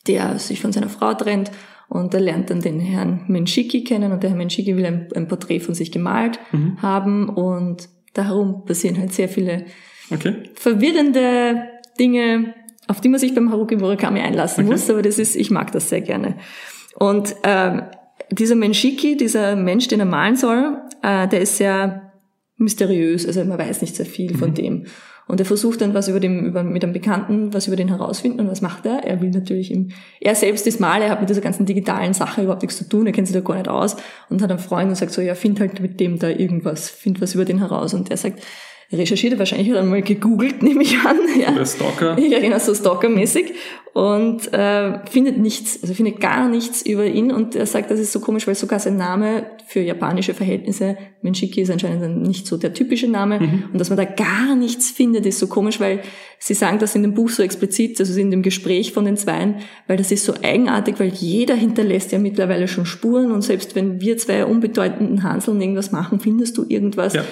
der 0.07 0.39
sich 0.39 0.61
von 0.61 0.71
seiner 0.71 0.89
Frau 0.89 1.13
trennt 1.13 1.51
und 1.89 2.13
er 2.13 2.19
lernt 2.19 2.49
dann 2.49 2.61
den 2.61 2.79
Herrn 2.79 3.23
Menschiki 3.27 3.83
kennen 3.83 4.11
und 4.11 4.23
der 4.23 4.31
Herr 4.31 4.37
Menschiki 4.37 4.75
will 4.75 4.85
ein, 4.85 5.07
ein 5.15 5.27
Porträt 5.27 5.59
von 5.59 5.73
sich 5.73 5.91
gemalt 5.91 6.39
mhm. 6.51 6.81
haben 6.81 7.29
und 7.29 7.89
darum 8.13 8.65
passieren 8.65 8.97
halt 8.97 9.13
sehr 9.13 9.29
viele 9.29 9.65
okay. 10.11 10.35
verwirrende 10.55 11.63
Dinge, 11.99 12.53
auf 12.87 13.01
die 13.01 13.09
man 13.09 13.19
sich 13.19 13.33
beim 13.33 13.51
Haruki 13.51 13.75
Murakami 13.75 14.19
einlassen 14.19 14.65
okay. 14.65 14.73
muss, 14.73 14.89
aber 14.89 15.01
das 15.01 15.19
ist, 15.19 15.35
ich 15.35 15.51
mag 15.51 15.71
das 15.71 15.89
sehr 15.89 16.01
gerne. 16.01 16.35
Und 16.95 17.35
äh, 17.43 17.81
dieser 18.31 18.55
Menschiki, 18.55 19.15
dieser 19.15 19.55
Mensch, 19.55 19.87
den 19.87 19.99
er 19.99 20.05
malen 20.05 20.35
soll, 20.35 20.81
äh, 21.03 21.27
der 21.27 21.41
ist 21.41 21.57
sehr 21.57 22.11
mysteriös, 22.57 23.25
also 23.25 23.43
man 23.45 23.59
weiß 23.59 23.81
nicht 23.81 23.95
sehr 23.95 24.05
viel 24.05 24.33
mhm. 24.33 24.37
von 24.37 24.53
dem. 24.53 24.85
Und 25.27 25.39
er 25.39 25.45
versucht 25.45 25.81
dann 25.81 25.93
was 25.93 26.07
über 26.07 26.19
dem, 26.19 26.45
über, 26.45 26.63
mit 26.63 26.83
einem 26.83 26.93
Bekannten, 26.93 27.53
was 27.53 27.67
über 27.67 27.75
den 27.75 27.89
herausfinden. 27.89 28.39
Und 28.39 28.49
was 28.49 28.61
macht 28.61 28.85
er? 28.85 29.03
Er 29.03 29.21
will 29.21 29.29
natürlich 29.29 29.71
im, 29.71 29.89
er 30.21 30.35
selbst 30.35 30.65
ist 30.67 30.79
Maler, 30.79 31.05
er 31.05 31.11
hat 31.11 31.19
mit 31.19 31.29
dieser 31.29 31.41
ganzen 31.41 31.65
digitalen 31.65 32.13
Sache 32.13 32.43
überhaupt 32.43 32.61
nichts 32.61 32.77
zu 32.77 32.87
tun, 32.87 33.05
er 33.05 33.11
kennt 33.11 33.27
sich 33.27 33.35
da 33.35 33.41
gar 33.41 33.55
nicht 33.55 33.67
aus 33.67 33.97
und 34.29 34.41
hat 34.41 34.49
einen 34.49 34.59
Freund 34.59 34.89
und 34.89 34.95
sagt 34.95 35.11
so, 35.11 35.21
ja, 35.21 35.35
find 35.35 35.59
halt 35.59 35.81
mit 35.81 35.99
dem 35.99 36.17
da 36.17 36.29
irgendwas, 36.29 36.89
find 36.89 37.21
was 37.21 37.35
über 37.35 37.45
den 37.45 37.59
heraus. 37.59 37.93
Und 37.93 38.09
der 38.09 38.17
sagt, 38.17 38.41
recherchiert 38.91 39.33
er 39.33 39.39
wahrscheinlich 39.39 39.69
hat 39.69 39.77
er 39.77 39.83
mal 39.83 40.01
gegoogelt, 40.01 40.61
nehme 40.63 40.83
ich 40.83 40.97
an. 40.99 41.17
Ja. 41.39 41.51
Der 41.51 41.65
Stalker. 41.65 42.17
Ja, 42.27 42.39
genau, 42.39 42.59
so 42.59 42.73
Stalker-mäßig. 42.73 43.53
Und 43.93 44.53
äh, 44.53 44.99
findet 45.09 45.39
nichts, 45.39 45.79
also 45.81 45.95
findet 45.95 46.19
gar 46.19 46.47
nichts 46.47 46.83
über 46.83 47.05
ihn. 47.05 47.31
Und 47.31 47.55
er 47.55 47.65
sagt, 47.65 47.89
das 47.89 47.99
ist 47.99 48.11
so 48.11 48.19
komisch, 48.19 48.45
weil 48.45 48.53
sogar 48.53 48.79
sein 48.79 48.95
Name 48.95 49.47
für 49.65 49.79
japanische 49.79 50.35
Verhältnisse, 50.35 50.97
Menshiki 51.23 51.61
ist 51.61 51.71
anscheinend 51.71 52.21
nicht 52.21 52.45
so 52.45 52.57
der 52.57 52.73
typische 52.73 53.07
Name. 53.07 53.39
Mhm. 53.39 53.63
Und 53.73 53.79
dass 53.79 53.89
man 53.89 53.97
da 53.97 54.05
gar 54.05 54.55
nichts 54.55 54.91
findet, 54.91 55.25
ist 55.25 55.39
so 55.39 55.47
komisch, 55.47 55.79
weil 55.79 56.01
sie 56.37 56.53
sagen 56.53 56.77
das 56.77 56.95
in 56.95 57.01
dem 57.01 57.15
Buch 57.15 57.29
so 57.29 57.41
explizit, 57.41 57.99
also 57.99 58.19
in 58.19 58.29
dem 58.29 58.43
Gespräch 58.43 58.93
von 58.93 59.03
den 59.03 59.17
Zweien, 59.17 59.55
weil 59.87 59.97
das 59.97 60.11
ist 60.11 60.25
so 60.25 60.35
eigenartig, 60.43 60.99
weil 60.99 61.09
jeder 61.09 61.55
hinterlässt 61.55 62.11
ja 62.11 62.19
mittlerweile 62.19 62.67
schon 62.67 62.85
Spuren. 62.85 63.31
Und 63.31 63.41
selbst 63.41 63.75
wenn 63.75 63.99
wir 63.99 64.17
zwei 64.17 64.45
unbedeutenden 64.45 65.23
Hanseln 65.23 65.59
irgendwas 65.59 65.91
machen, 65.91 66.19
findest 66.19 66.57
du 66.57 66.65
irgendwas. 66.67 67.13
Ja. 67.13 67.23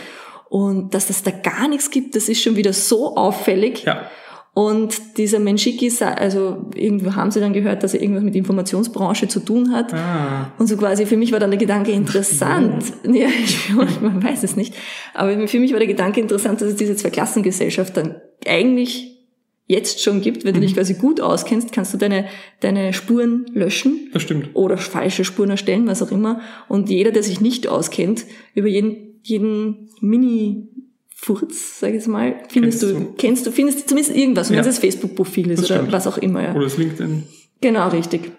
Und 0.49 0.93
dass 0.93 1.07
das 1.07 1.23
da 1.23 1.31
gar 1.31 1.67
nichts 1.67 1.89
gibt, 1.91 2.15
das 2.15 2.29
ist 2.29 2.41
schon 2.41 2.55
wieder 2.55 2.73
so 2.73 3.15
auffällig. 3.15 3.83
Ja. 3.83 4.09
Und 4.55 5.17
dieser 5.17 5.39
Menschiki, 5.39 5.91
also 5.99 6.69
irgendwo 6.75 7.13
haben 7.13 7.29
sie 7.29 7.41
dann 7.41 7.51
gehört, 7.51 7.83
dass 7.83 7.93
er 7.93 8.01
irgendwas 8.01 8.23
mit 8.23 8.37
Informationsbranche 8.37 9.27
zu 9.27 9.41
tun 9.41 9.73
hat. 9.73 9.93
Ah. 9.93 10.53
Und 10.57 10.67
so 10.67 10.77
quasi 10.77 11.05
für 11.05 11.17
mich 11.17 11.33
war 11.33 11.41
dann 11.41 11.51
der 11.51 11.59
Gedanke 11.59 11.91
interessant. 11.91 12.85
Ja, 13.03 13.27
ich, 13.43 13.69
man 13.73 14.23
weiß 14.23 14.43
es 14.43 14.55
nicht. 14.55 14.73
Aber 15.13 15.47
für 15.49 15.59
mich 15.59 15.73
war 15.73 15.79
der 15.79 15.89
Gedanke 15.89 16.21
interessant, 16.21 16.61
dass 16.61 16.69
es 16.69 16.75
diese 16.77 16.95
Zweiklassengesellschaft 16.95 17.97
dann 17.97 18.15
eigentlich 18.47 19.15
jetzt 19.67 20.01
schon 20.01 20.21
gibt, 20.21 20.45
wenn 20.45 20.53
du 20.53 20.61
dich 20.61 20.71
mhm. 20.71 20.75
quasi 20.75 20.93
gut 20.93 21.19
auskennst, 21.19 21.73
kannst 21.73 21.93
du 21.93 21.97
deine, 21.97 22.25
deine 22.61 22.93
Spuren 22.93 23.45
löschen. 23.53 24.09
Das 24.13 24.21
stimmt. 24.21 24.51
Oder 24.53 24.77
falsche 24.77 25.25
Spuren 25.25 25.49
erstellen, 25.49 25.87
was 25.87 26.01
auch 26.01 26.11
immer. 26.11 26.39
Und 26.69 26.89
jeder, 26.89 27.11
der 27.11 27.23
sich 27.23 27.41
nicht 27.41 27.67
auskennt, 27.67 28.25
über 28.53 28.67
jeden 28.67 29.04
jeden 29.25 29.89
Mini-Furz, 30.01 31.79
sag 31.79 31.89
ich 31.89 31.96
jetzt 31.96 32.08
mal, 32.08 32.36
findest 32.50 32.82
kennst 32.82 32.84
du, 32.84 33.00
du, 33.00 33.13
kennst 33.17 33.48
du, 33.48 33.51
findest 33.51 33.89
zumindest 33.89 34.15
irgendwas, 34.15 34.50
wenn 34.50 34.55
ja. 34.55 34.62
es 34.62 34.67
das 34.67 34.79
Facebook-Profil 34.79 35.51
ist 35.51 35.70
oder 35.70 35.91
was 35.91 36.08
auch 36.08 36.17
immer. 36.17 36.44
Ja. 36.44 36.53
Oder 36.53 36.65
das 36.65 36.77
LinkedIn. 36.77 37.24
Genau, 37.62 37.88
richtig. 37.89 38.32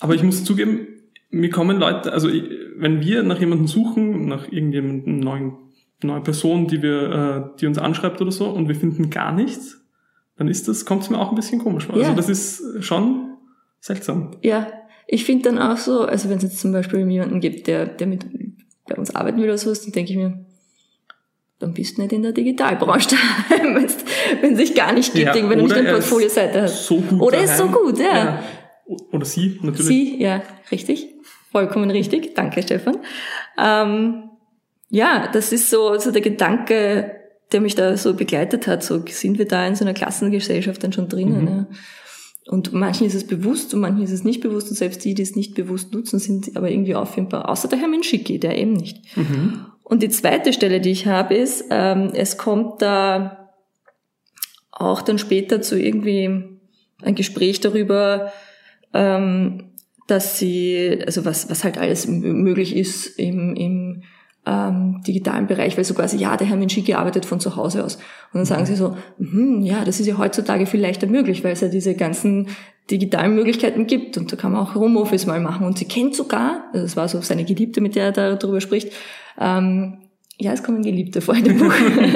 Aber 0.00 0.14
ich 0.14 0.22
muss 0.22 0.44
zugeben, 0.44 0.86
mir 1.30 1.50
kommen 1.50 1.78
Leute, 1.78 2.12
also 2.12 2.28
wenn 2.76 3.00
wir 3.00 3.22
nach 3.22 3.40
jemandem 3.40 3.66
suchen, 3.66 4.26
nach 4.26 4.50
irgendjemandem 4.50 5.18
neuen, 5.18 5.54
neuen 6.02 6.22
Person, 6.22 6.68
die 6.68 6.82
wir, 6.82 7.52
äh, 7.54 7.58
die 7.58 7.66
uns 7.66 7.78
anschreibt 7.78 8.20
oder 8.20 8.32
so, 8.32 8.48
und 8.48 8.68
wir 8.68 8.76
finden 8.76 9.10
gar 9.10 9.32
nichts, 9.32 9.84
dann 10.36 10.48
ist 10.48 10.68
das, 10.68 10.84
kommt 10.84 11.02
es 11.02 11.10
mir 11.10 11.18
auch 11.18 11.30
ein 11.30 11.36
bisschen 11.36 11.58
komisch 11.58 11.86
vor. 11.86 11.94
Also 11.94 12.04
ja. 12.04 12.14
Also 12.14 12.28
das 12.28 12.30
ist 12.30 12.84
schon 12.84 13.34
seltsam. 13.80 14.36
Ja, 14.42 14.68
ich 15.06 15.24
finde 15.24 15.50
dann 15.50 15.58
auch 15.58 15.76
so, 15.76 16.02
also 16.02 16.28
wenn 16.28 16.36
es 16.36 16.42
jetzt 16.42 16.60
zum 16.60 16.72
Beispiel 16.72 17.08
jemanden 17.08 17.40
gibt, 17.40 17.66
der, 17.66 17.86
der 17.86 18.06
mit 18.06 18.24
bei 18.92 18.98
uns 18.98 19.14
arbeiten 19.14 19.38
will 19.38 19.44
oder 19.44 19.58
sowas, 19.58 19.82
dann 19.82 19.92
denke 19.92 20.12
ich 20.12 20.16
mir, 20.16 20.44
dann 21.58 21.74
bist 21.74 21.96
du 21.96 22.02
nicht 22.02 22.12
in 22.12 22.22
der 22.22 22.32
Digitalbranche 22.32 23.10
daheim, 23.48 23.74
wenn 24.40 24.52
es 24.52 24.58
sich 24.58 24.74
gar 24.74 24.92
nicht 24.92 25.14
gibt, 25.14 25.34
ja, 25.34 25.34
wenn 25.34 25.58
du 25.58 25.64
nicht 25.64 25.76
eine 25.76 25.92
Portfolio-Seite 25.92 26.62
hast. 26.62 26.86
So 26.86 26.96
gut 27.00 27.20
oder 27.20 27.42
ist 27.42 27.56
so 27.56 27.68
gut, 27.68 27.98
ja. 27.98 28.04
ja. 28.16 28.42
Oder 29.12 29.24
sie, 29.24 29.58
natürlich. 29.62 29.86
Sie, 29.86 30.20
ja, 30.20 30.42
richtig. 30.70 31.08
Vollkommen 31.50 31.90
richtig. 31.90 32.34
Danke, 32.34 32.62
Stefan. 32.62 32.98
Ähm, 33.58 34.30
ja, 34.88 35.28
das 35.32 35.52
ist 35.52 35.70
so, 35.70 35.98
so 35.98 36.10
der 36.10 36.22
Gedanke, 36.22 37.12
der 37.52 37.60
mich 37.60 37.74
da 37.74 37.96
so 37.96 38.14
begleitet 38.14 38.66
hat. 38.66 38.82
So 38.82 39.02
sind 39.06 39.38
wir 39.38 39.46
da 39.46 39.66
in 39.66 39.76
so 39.76 39.84
einer 39.84 39.94
Klassengesellschaft 39.94 40.82
dann 40.82 40.92
schon 40.92 41.08
drinnen. 41.08 41.42
Mhm. 41.42 41.48
Ja. 41.48 41.66
Und 42.48 42.72
manchen 42.72 43.06
ist 43.06 43.14
es 43.14 43.26
bewusst 43.26 43.72
und 43.72 43.80
manchen 43.80 44.02
ist 44.02 44.10
es 44.10 44.24
nicht 44.24 44.40
bewusst 44.40 44.68
und 44.68 44.76
selbst 44.76 45.04
die, 45.04 45.14
die 45.14 45.22
es 45.22 45.36
nicht 45.36 45.54
bewusst 45.54 45.92
nutzen, 45.94 46.18
sind 46.18 46.56
aber 46.56 46.70
irgendwie 46.70 46.94
auffindbar. 46.94 47.48
Außer 47.48 47.68
der 47.68 47.78
Herr 47.78 47.88
Menschicki, 47.88 48.40
der 48.40 48.58
eben 48.58 48.72
nicht. 48.72 49.16
Mhm. 49.16 49.66
Und 49.84 50.02
die 50.02 50.08
zweite 50.08 50.52
Stelle, 50.52 50.80
die 50.80 50.90
ich 50.90 51.06
habe, 51.06 51.34
ist, 51.34 51.66
ähm, 51.70 52.10
es 52.14 52.38
kommt 52.38 52.82
da 52.82 53.50
auch 54.70 55.02
dann 55.02 55.18
später 55.18 55.60
zu 55.60 55.78
irgendwie 55.78 56.58
ein 57.02 57.14
Gespräch 57.14 57.60
darüber, 57.60 58.32
ähm, 58.92 59.72
dass 60.08 60.38
sie, 60.38 60.98
also 61.06 61.24
was, 61.24 61.48
was 61.48 61.62
halt 61.62 61.78
alles 61.78 62.06
möglich 62.08 62.74
ist 62.74 63.18
im, 63.18 63.54
im 63.54 64.02
ähm, 64.44 65.02
digitalen 65.06 65.46
Bereich, 65.46 65.76
weil 65.76 65.84
so 65.84 65.94
quasi, 65.94 66.16
ja, 66.16 66.36
der 66.36 66.46
Herr 66.46 66.56
Menschicki 66.56 66.94
arbeitet 66.94 67.26
von 67.26 67.38
zu 67.38 67.54
Hause 67.56 67.84
aus. 67.84 67.96
Und 67.96 68.38
dann 68.38 68.44
sagen 68.44 68.66
sie 68.66 68.74
so, 68.74 68.96
hm, 69.18 69.62
ja, 69.62 69.84
das 69.84 70.00
ist 70.00 70.06
ja 70.06 70.18
heutzutage 70.18 70.66
viel 70.66 70.80
leichter 70.80 71.06
möglich, 71.06 71.44
weil 71.44 71.52
es 71.52 71.60
ja 71.60 71.68
diese 71.68 71.94
ganzen 71.94 72.48
digitalen 72.90 73.34
Möglichkeiten 73.34 73.86
gibt 73.86 74.18
und 74.18 74.32
da 74.32 74.36
kann 74.36 74.52
man 74.52 74.62
auch 74.62 74.74
Homeoffice 74.74 75.26
mal 75.26 75.40
machen. 75.40 75.64
Und 75.64 75.78
sie 75.78 75.84
kennt 75.84 76.16
sogar, 76.16 76.64
also 76.72 76.84
das 76.84 76.96
war 76.96 77.08
so 77.08 77.20
seine 77.20 77.44
Geliebte, 77.44 77.80
mit 77.80 77.94
der 77.94 78.06
er 78.16 78.36
darüber 78.36 78.60
spricht, 78.60 78.92
ähm, 79.38 79.98
ja, 80.38 80.52
es 80.52 80.64
kommen 80.64 80.82
Geliebte 80.82 81.20
vor 81.20 81.36
in 81.36 81.44
dem 81.44 81.58
Buch, 81.58 81.72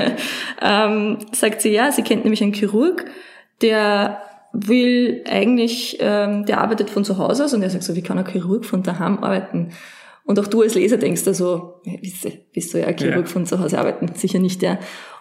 ähm, 0.62 1.18
sagt 1.32 1.60
sie, 1.60 1.70
ja, 1.70 1.92
sie 1.92 2.02
kennt 2.02 2.24
nämlich 2.24 2.42
einen 2.42 2.54
Chirurg, 2.54 3.04
der 3.62 4.20
will 4.52 5.22
eigentlich, 5.28 5.98
ähm, 6.00 6.44
der 6.46 6.60
arbeitet 6.60 6.90
von 6.90 7.04
zu 7.04 7.18
Hause 7.18 7.44
aus 7.44 7.54
und 7.54 7.62
er 7.62 7.70
sagt 7.70 7.84
so, 7.84 7.94
wie 7.94 8.02
kann 8.02 8.18
ein 8.18 8.26
Chirurg 8.26 8.64
von 8.64 8.82
daheim 8.82 9.18
arbeiten? 9.22 9.70
Und 10.26 10.40
auch 10.40 10.48
du 10.48 10.62
als 10.62 10.74
Leser 10.74 10.96
denkst 10.96 11.24
da 11.24 11.32
so, 11.32 11.80
bist, 12.02 12.26
bist 12.52 12.74
du 12.74 12.80
ja 12.80 12.92
Chirurg 12.92 13.26
ja. 13.26 13.26
von 13.26 13.46
zu 13.46 13.60
Hause 13.60 13.78
arbeiten? 13.78 14.10
Sicher 14.14 14.40
nicht, 14.40 14.60
ja. 14.60 14.78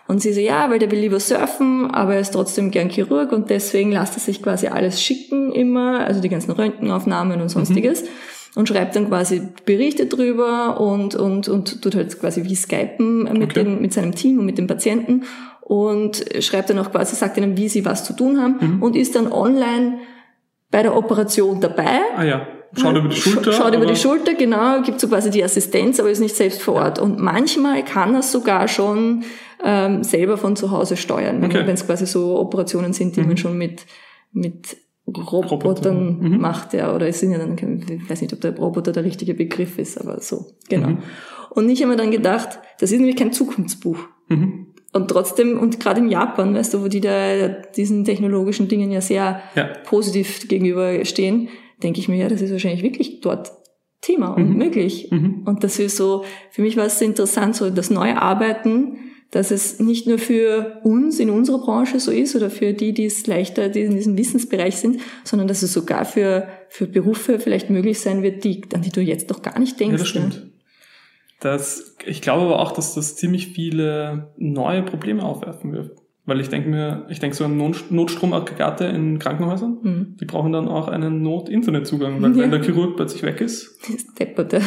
Und 0.07 0.21
sie 0.21 0.33
so, 0.33 0.39
ja, 0.39 0.69
weil 0.69 0.79
der 0.79 0.91
will 0.91 0.99
lieber 0.99 1.19
surfen, 1.19 1.89
aber 1.91 2.15
er 2.15 2.19
ist 2.19 2.33
trotzdem 2.33 2.71
gern 2.71 2.89
Chirurg 2.89 3.31
und 3.31 3.49
deswegen 3.49 3.91
lässt 3.91 4.15
er 4.15 4.19
sich 4.19 4.41
quasi 4.41 4.67
alles 4.67 5.01
schicken 5.01 5.51
immer, 5.51 6.05
also 6.05 6.21
die 6.21 6.29
ganzen 6.29 6.51
Röntgenaufnahmen 6.51 7.41
und 7.41 7.49
sonstiges. 7.49 8.03
Mhm. 8.03 8.07
Und 8.55 8.69
schreibt 8.69 8.95
dann 8.95 9.09
quasi 9.09 9.41
Berichte 9.65 10.05
drüber 10.05 10.79
und, 10.79 11.13
und, 11.13 11.49
und 11.49 11.81
tut 11.81 11.93
halt 11.93 12.17
quasi 12.19 12.45
wie 12.45 12.55
Skypen 12.55 13.23
mit, 13.23 13.51
okay. 13.51 13.63
dem, 13.65 13.81
mit 13.81 13.91
seinem 13.91 14.15
Team 14.15 14.39
und 14.39 14.45
mit 14.45 14.57
den 14.57 14.67
Patienten 14.67 15.23
und 15.59 16.23
schreibt 16.39 16.69
dann 16.69 16.79
auch 16.79 16.91
quasi, 16.91 17.15
sagt 17.15 17.37
ihnen, 17.37 17.57
wie 17.57 17.67
sie 17.67 17.83
was 17.83 18.05
zu 18.05 18.13
tun 18.13 18.41
haben 18.41 18.57
mhm. 18.61 18.83
und 18.83 18.95
ist 18.95 19.15
dann 19.15 19.29
online 19.29 19.97
bei 20.71 20.83
der 20.83 20.95
Operation 20.95 21.59
dabei. 21.59 21.99
Ah 22.15 22.23
ja. 22.23 22.47
Schaut 22.77 22.97
über 22.97 23.07
die 23.07 23.15
Schulter. 23.15 23.53
Schaut 23.53 23.75
über 23.75 23.85
die 23.85 23.95
Schulter, 23.95 24.33
genau, 24.33 24.81
gibt 24.81 24.99
so 24.99 25.07
quasi 25.07 25.29
die 25.29 25.43
Assistenz, 25.43 25.99
aber 25.99 26.09
ist 26.09 26.19
nicht 26.19 26.35
selbst 26.35 26.61
vor 26.61 26.75
Ort. 26.75 26.99
Und 26.99 27.19
manchmal 27.19 27.83
kann 27.83 28.15
er 28.15 28.21
sogar 28.21 28.67
schon 28.67 29.23
ähm, 29.63 30.03
selber 30.03 30.37
von 30.37 30.55
zu 30.55 30.71
Hause 30.71 30.97
steuern, 30.97 31.43
okay. 31.43 31.65
wenn 31.65 31.73
es 31.73 31.85
quasi 31.85 32.05
so 32.05 32.37
Operationen 32.37 32.93
sind, 32.93 33.15
die 33.15 33.21
mhm. 33.21 33.27
man 33.27 33.37
schon 33.37 33.57
mit, 33.57 33.85
mit 34.31 34.77
Robotern 35.07 35.49
Roboter. 35.49 35.93
mhm. 35.93 36.41
macht, 36.41 36.73
ja, 36.73 36.93
oder 36.93 37.07
es 37.07 37.19
sind 37.19 37.31
ja 37.31 37.37
dann, 37.37 37.55
ich 37.57 38.09
weiß 38.09 38.21
nicht, 38.21 38.33
ob 38.33 38.41
der 38.41 38.57
Roboter 38.57 38.91
der 38.91 39.03
richtige 39.03 39.33
Begriff 39.33 39.77
ist, 39.77 39.99
aber 39.99 40.19
so, 40.19 40.47
genau. 40.67 40.89
Mhm. 40.89 40.97
Und 41.51 41.69
ich 41.69 41.81
habe 41.81 41.91
mir 41.91 41.97
dann 41.97 42.11
gedacht, 42.11 42.59
das 42.79 42.91
ist 42.91 42.99
nämlich 42.99 43.15
kein 43.15 43.31
Zukunftsbuch. 43.31 43.99
Mhm. 44.27 44.67
Und 44.91 45.09
trotzdem, 45.09 45.59
und 45.59 45.79
gerade 45.79 45.99
in 45.99 46.09
Japan, 46.09 46.55
weißt 46.55 46.73
du, 46.73 46.83
wo 46.83 46.87
die 46.87 47.01
da 47.01 47.49
diesen 47.49 48.05
technologischen 48.05 48.67
Dingen 48.67 48.91
ja 48.91 49.01
sehr 49.01 49.41
ja. 49.55 49.65
positiv 49.83 50.47
gegenüberstehen, 50.47 51.49
denke 51.85 51.99
ich 51.99 52.09
mir, 52.09 52.17
ja, 52.17 52.27
das 52.27 52.41
ist 52.41 52.51
wahrscheinlich 52.51 52.83
wirklich 52.83 53.21
dort 53.21 53.51
Thema 54.01 54.29
und 54.29 54.49
mhm. 54.49 54.57
möglich. 54.57 55.09
Mhm. 55.11 55.43
Und 55.45 55.63
das 55.63 55.79
ist 55.79 55.95
so, 55.95 56.25
für 56.51 56.61
mich 56.61 56.77
war 56.77 56.85
es 56.85 56.99
interessant, 57.01 57.55
so 57.55 57.69
das 57.69 57.89
neue 57.89 58.21
Arbeiten, 58.21 58.97
dass 59.31 59.51
es 59.51 59.79
nicht 59.79 60.07
nur 60.07 60.17
für 60.17 60.81
uns 60.83 61.19
in 61.19 61.29
unserer 61.29 61.59
Branche 61.59 61.99
so 61.99 62.11
ist 62.11 62.35
oder 62.35 62.49
für 62.49 62.73
die, 62.73 62.93
die 62.93 63.05
es 63.05 63.27
leichter 63.27 63.69
die 63.69 63.81
in 63.81 63.95
diesem 63.95 64.17
Wissensbereich 64.17 64.77
sind, 64.77 65.01
sondern 65.23 65.47
dass 65.47 65.63
es 65.63 65.73
sogar 65.73 66.05
für, 66.05 66.47
für 66.69 66.87
Berufe 66.87 67.39
vielleicht 67.39 67.69
möglich 67.69 67.99
sein 67.99 68.23
wird, 68.23 68.43
die, 68.43 68.61
an 68.73 68.81
die 68.81 68.91
du 68.91 69.01
jetzt 69.01 69.31
doch 69.31 69.41
gar 69.41 69.59
nicht 69.59 69.79
denkst. 69.79 69.93
Ja, 69.93 69.97
das 69.99 70.07
stimmt. 70.07 70.35
Ne? 70.35 70.51
Das, 71.39 71.95
ich 72.05 72.21
glaube 72.21 72.43
aber 72.43 72.59
auch, 72.59 72.71
dass 72.71 72.95
das 72.95 73.15
ziemlich 73.15 73.47
viele 73.47 74.33
neue 74.37 74.83
Probleme 74.83 75.23
aufwerfen 75.23 75.73
wird. 75.73 75.91
Weil 76.27 76.39
ich 76.39 76.49
denke 76.49 76.69
mir, 76.69 77.05
ich 77.09 77.19
denke 77.19 77.35
so 77.35 77.45
an 77.45 77.55
Notstromaggregate 77.55 78.85
in 78.85 79.19
Krankenhäusern, 79.19 79.77
mhm. 79.81 80.17
die 80.19 80.25
brauchen 80.25 80.51
dann 80.51 80.67
auch 80.67 80.87
einen 80.87 81.21
Not-Internetzugang, 81.21 82.19
weil 82.19 82.31
ja. 82.31 82.43
wenn 82.43 82.51
der 82.51 82.63
Chirurg 82.63 82.95
plötzlich 82.95 83.21
weg 83.21 83.41
ist, 83.41 83.79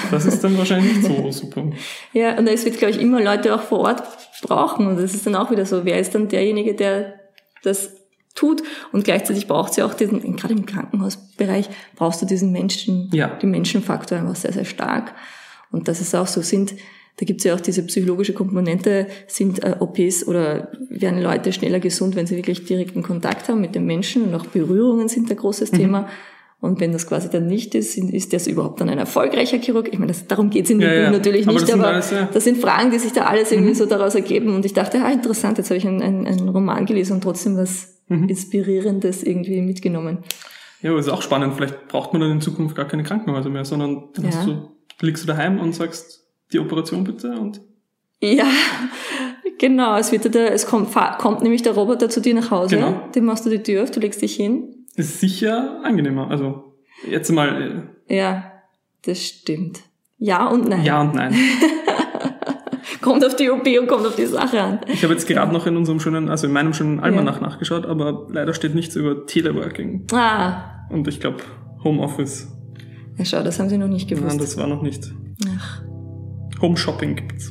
das 0.10 0.24
ist 0.24 0.44
dann 0.44 0.56
wahrscheinlich 0.56 0.98
nicht 0.98 1.06
so 1.06 1.30
super. 1.32 1.64
Ja, 2.12 2.38
und 2.38 2.46
es 2.46 2.64
wird, 2.64 2.78
glaube 2.78 2.92
ich, 2.92 3.00
immer 3.00 3.20
Leute 3.20 3.52
auch 3.54 3.62
vor 3.62 3.80
Ort 3.80 4.04
brauchen 4.42 4.86
und 4.86 5.00
das 5.00 5.14
ist 5.14 5.26
dann 5.26 5.34
auch 5.34 5.50
wieder 5.50 5.66
so, 5.66 5.84
wer 5.84 5.98
ist 5.98 6.14
dann 6.14 6.28
derjenige, 6.28 6.74
der 6.74 7.14
das 7.64 7.96
tut 8.36 8.62
und 8.92 9.02
gleichzeitig 9.02 9.48
braucht 9.48 9.74
sie 9.74 9.82
auch 9.82 9.94
diesen, 9.94 10.36
gerade 10.36 10.54
im 10.54 10.64
Krankenhausbereich, 10.64 11.68
brauchst 11.96 12.22
du 12.22 12.26
diesen 12.26 12.52
Menschen, 12.52 13.10
ja. 13.12 13.28
den 13.28 13.50
Menschenfaktor 13.50 14.18
einfach 14.18 14.36
sehr, 14.36 14.52
sehr 14.52 14.64
stark 14.64 15.12
und 15.72 15.88
das 15.88 16.00
ist 16.00 16.14
auch 16.14 16.28
so, 16.28 16.40
sind 16.40 16.74
da 17.18 17.26
gibt 17.26 17.40
es 17.40 17.44
ja 17.44 17.54
auch 17.54 17.60
diese 17.60 17.82
psychologische 17.82 18.32
Komponente, 18.32 19.08
sind 19.26 19.62
äh, 19.64 19.76
OPs 19.80 20.26
oder 20.26 20.70
werden 20.88 21.20
Leute 21.20 21.52
schneller 21.52 21.80
gesund, 21.80 22.14
wenn 22.14 22.26
sie 22.26 22.36
wirklich 22.36 22.64
direkten 22.64 23.02
Kontakt 23.02 23.48
haben 23.48 23.60
mit 23.60 23.74
den 23.74 23.86
Menschen 23.86 24.22
und 24.22 24.34
auch 24.34 24.46
Berührungen 24.46 25.08
sind 25.08 25.28
ein 25.30 25.36
großes 25.36 25.72
mhm. 25.72 25.76
Thema. 25.76 26.08
Und 26.60 26.80
wenn 26.80 26.92
das 26.92 27.06
quasi 27.06 27.28
dann 27.30 27.46
nicht 27.46 27.74
ist, 27.74 27.96
ist 27.96 28.32
das 28.32 28.48
überhaupt 28.48 28.80
dann 28.80 28.88
ein 28.88 28.98
erfolgreicher 28.98 29.58
Chirurg? 29.58 29.88
Ich 29.92 29.98
meine, 29.98 30.12
das, 30.12 30.26
darum 30.26 30.50
geht 30.50 30.64
es 30.64 30.70
in 30.70 30.80
dem 30.80 30.88
ja, 30.88 30.96
Buch 30.96 31.04
ja. 31.04 31.10
natürlich 31.10 31.46
aber 31.46 31.52
nicht, 31.52 31.68
das 31.68 31.74
aber 31.74 31.86
alles, 31.86 32.10
ja. 32.10 32.28
das 32.32 32.44
sind 32.44 32.58
Fragen, 32.58 32.90
die 32.90 32.98
sich 32.98 33.12
da 33.12 33.26
alles 33.26 33.52
irgendwie 33.52 33.70
mhm. 33.70 33.76
so 33.76 33.86
daraus 33.86 34.14
ergeben. 34.16 34.54
Und 34.54 34.64
ich 34.64 34.72
dachte, 34.72 35.02
ah, 35.04 35.10
interessant, 35.10 35.58
jetzt 35.58 35.70
habe 35.70 35.78
ich 35.78 35.86
einen, 35.86 36.02
einen, 36.02 36.26
einen 36.26 36.48
Roman 36.48 36.84
gelesen 36.86 37.14
und 37.14 37.22
trotzdem 37.22 37.56
was 37.56 38.00
mhm. 38.08 38.28
Inspirierendes 38.28 39.22
irgendwie 39.22 39.60
mitgenommen. 39.60 40.18
Ja, 40.82 40.90
aber 40.90 41.00
ist 41.00 41.08
auch 41.08 41.22
spannend. 41.22 41.54
Vielleicht 41.54 41.88
braucht 41.88 42.12
man 42.12 42.22
dann 42.22 42.30
in 42.32 42.40
Zukunft 42.40 42.76
gar 42.76 42.86
keine 42.86 43.02
Krankenhäuser 43.02 43.50
mehr, 43.50 43.64
sondern 43.64 44.08
dann 44.14 44.24
ja. 44.24 44.44
du, 44.44 45.06
liegst 45.06 45.22
du 45.22 45.28
daheim 45.28 45.60
und 45.60 45.74
sagst, 45.74 46.27
die 46.52 46.58
Operation 46.58 47.04
bitte 47.04 47.32
und 47.32 47.60
ja, 48.20 48.46
genau. 49.58 49.96
Es 49.96 50.10
wird 50.10 50.34
der, 50.34 50.52
es 50.52 50.66
kommt, 50.66 50.88
kommt 51.18 51.42
nämlich 51.42 51.62
der 51.62 51.72
Roboter 51.72 52.08
zu 52.08 52.20
dir 52.20 52.34
nach 52.34 52.50
Hause. 52.50 52.76
Genau. 52.76 53.08
Den 53.14 53.24
machst 53.24 53.46
du 53.46 53.50
die 53.50 53.62
Tür 53.62 53.84
auf, 53.84 53.90
du 53.90 54.00
legst 54.00 54.22
dich 54.22 54.34
hin. 54.34 54.86
Ist 54.96 55.20
sicher 55.20 55.80
angenehmer. 55.84 56.30
Also 56.30 56.74
jetzt 57.08 57.30
mal. 57.30 57.88
Äh, 58.08 58.16
ja, 58.16 58.52
das 59.02 59.22
stimmt. 59.22 59.80
Ja 60.18 60.48
und 60.48 60.68
nein. 60.68 60.84
Ja 60.84 61.00
und 61.00 61.14
nein. 61.14 61.32
kommt 63.00 63.24
auf 63.24 63.36
die 63.36 63.50
OP 63.50 63.64
und 63.80 63.86
kommt 63.86 64.04
auf 64.04 64.16
die 64.16 64.26
Sache 64.26 64.60
an. 64.60 64.80
Ich 64.88 65.04
habe 65.04 65.14
jetzt 65.14 65.28
gerade 65.28 65.52
noch 65.52 65.66
in 65.66 65.76
unserem 65.76 66.00
schönen, 66.00 66.28
also 66.28 66.48
in 66.48 66.52
meinem 66.52 66.74
schönen 66.74 66.98
Almanach 66.98 67.40
ja. 67.40 67.46
nachgeschaut, 67.46 67.86
aber 67.86 68.26
leider 68.30 68.52
steht 68.54 68.74
nichts 68.74 68.96
über 68.96 69.26
Teleworking. 69.26 70.06
Ah. 70.12 70.86
Und 70.90 71.06
ich 71.06 71.20
glaube 71.20 71.38
Homeoffice. 71.84 72.48
Ja, 73.16 73.24
schau, 73.24 73.42
das 73.44 73.60
haben 73.60 73.68
sie 73.68 73.78
noch 73.78 73.88
nicht 73.88 74.08
gewusst. 74.08 74.26
Nein, 74.26 74.38
das 74.38 74.56
war 74.56 74.66
noch 74.66 74.82
nicht. 74.82 75.12
Ach. 75.56 75.82
Home 76.60 76.76
Shopping 76.76 77.16
gibt's. 77.16 77.50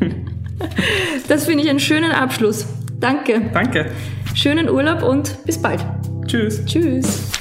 das 1.28 1.46
finde 1.46 1.64
ich 1.64 1.70
einen 1.70 1.80
schönen 1.80 2.12
Abschluss. 2.12 2.66
Danke. 2.98 3.50
Danke. 3.52 3.90
Schönen 4.34 4.68
Urlaub 4.68 5.02
und 5.02 5.44
bis 5.44 5.60
bald. 5.60 5.84
Tschüss. 6.26 6.64
Tschüss. 6.64 7.31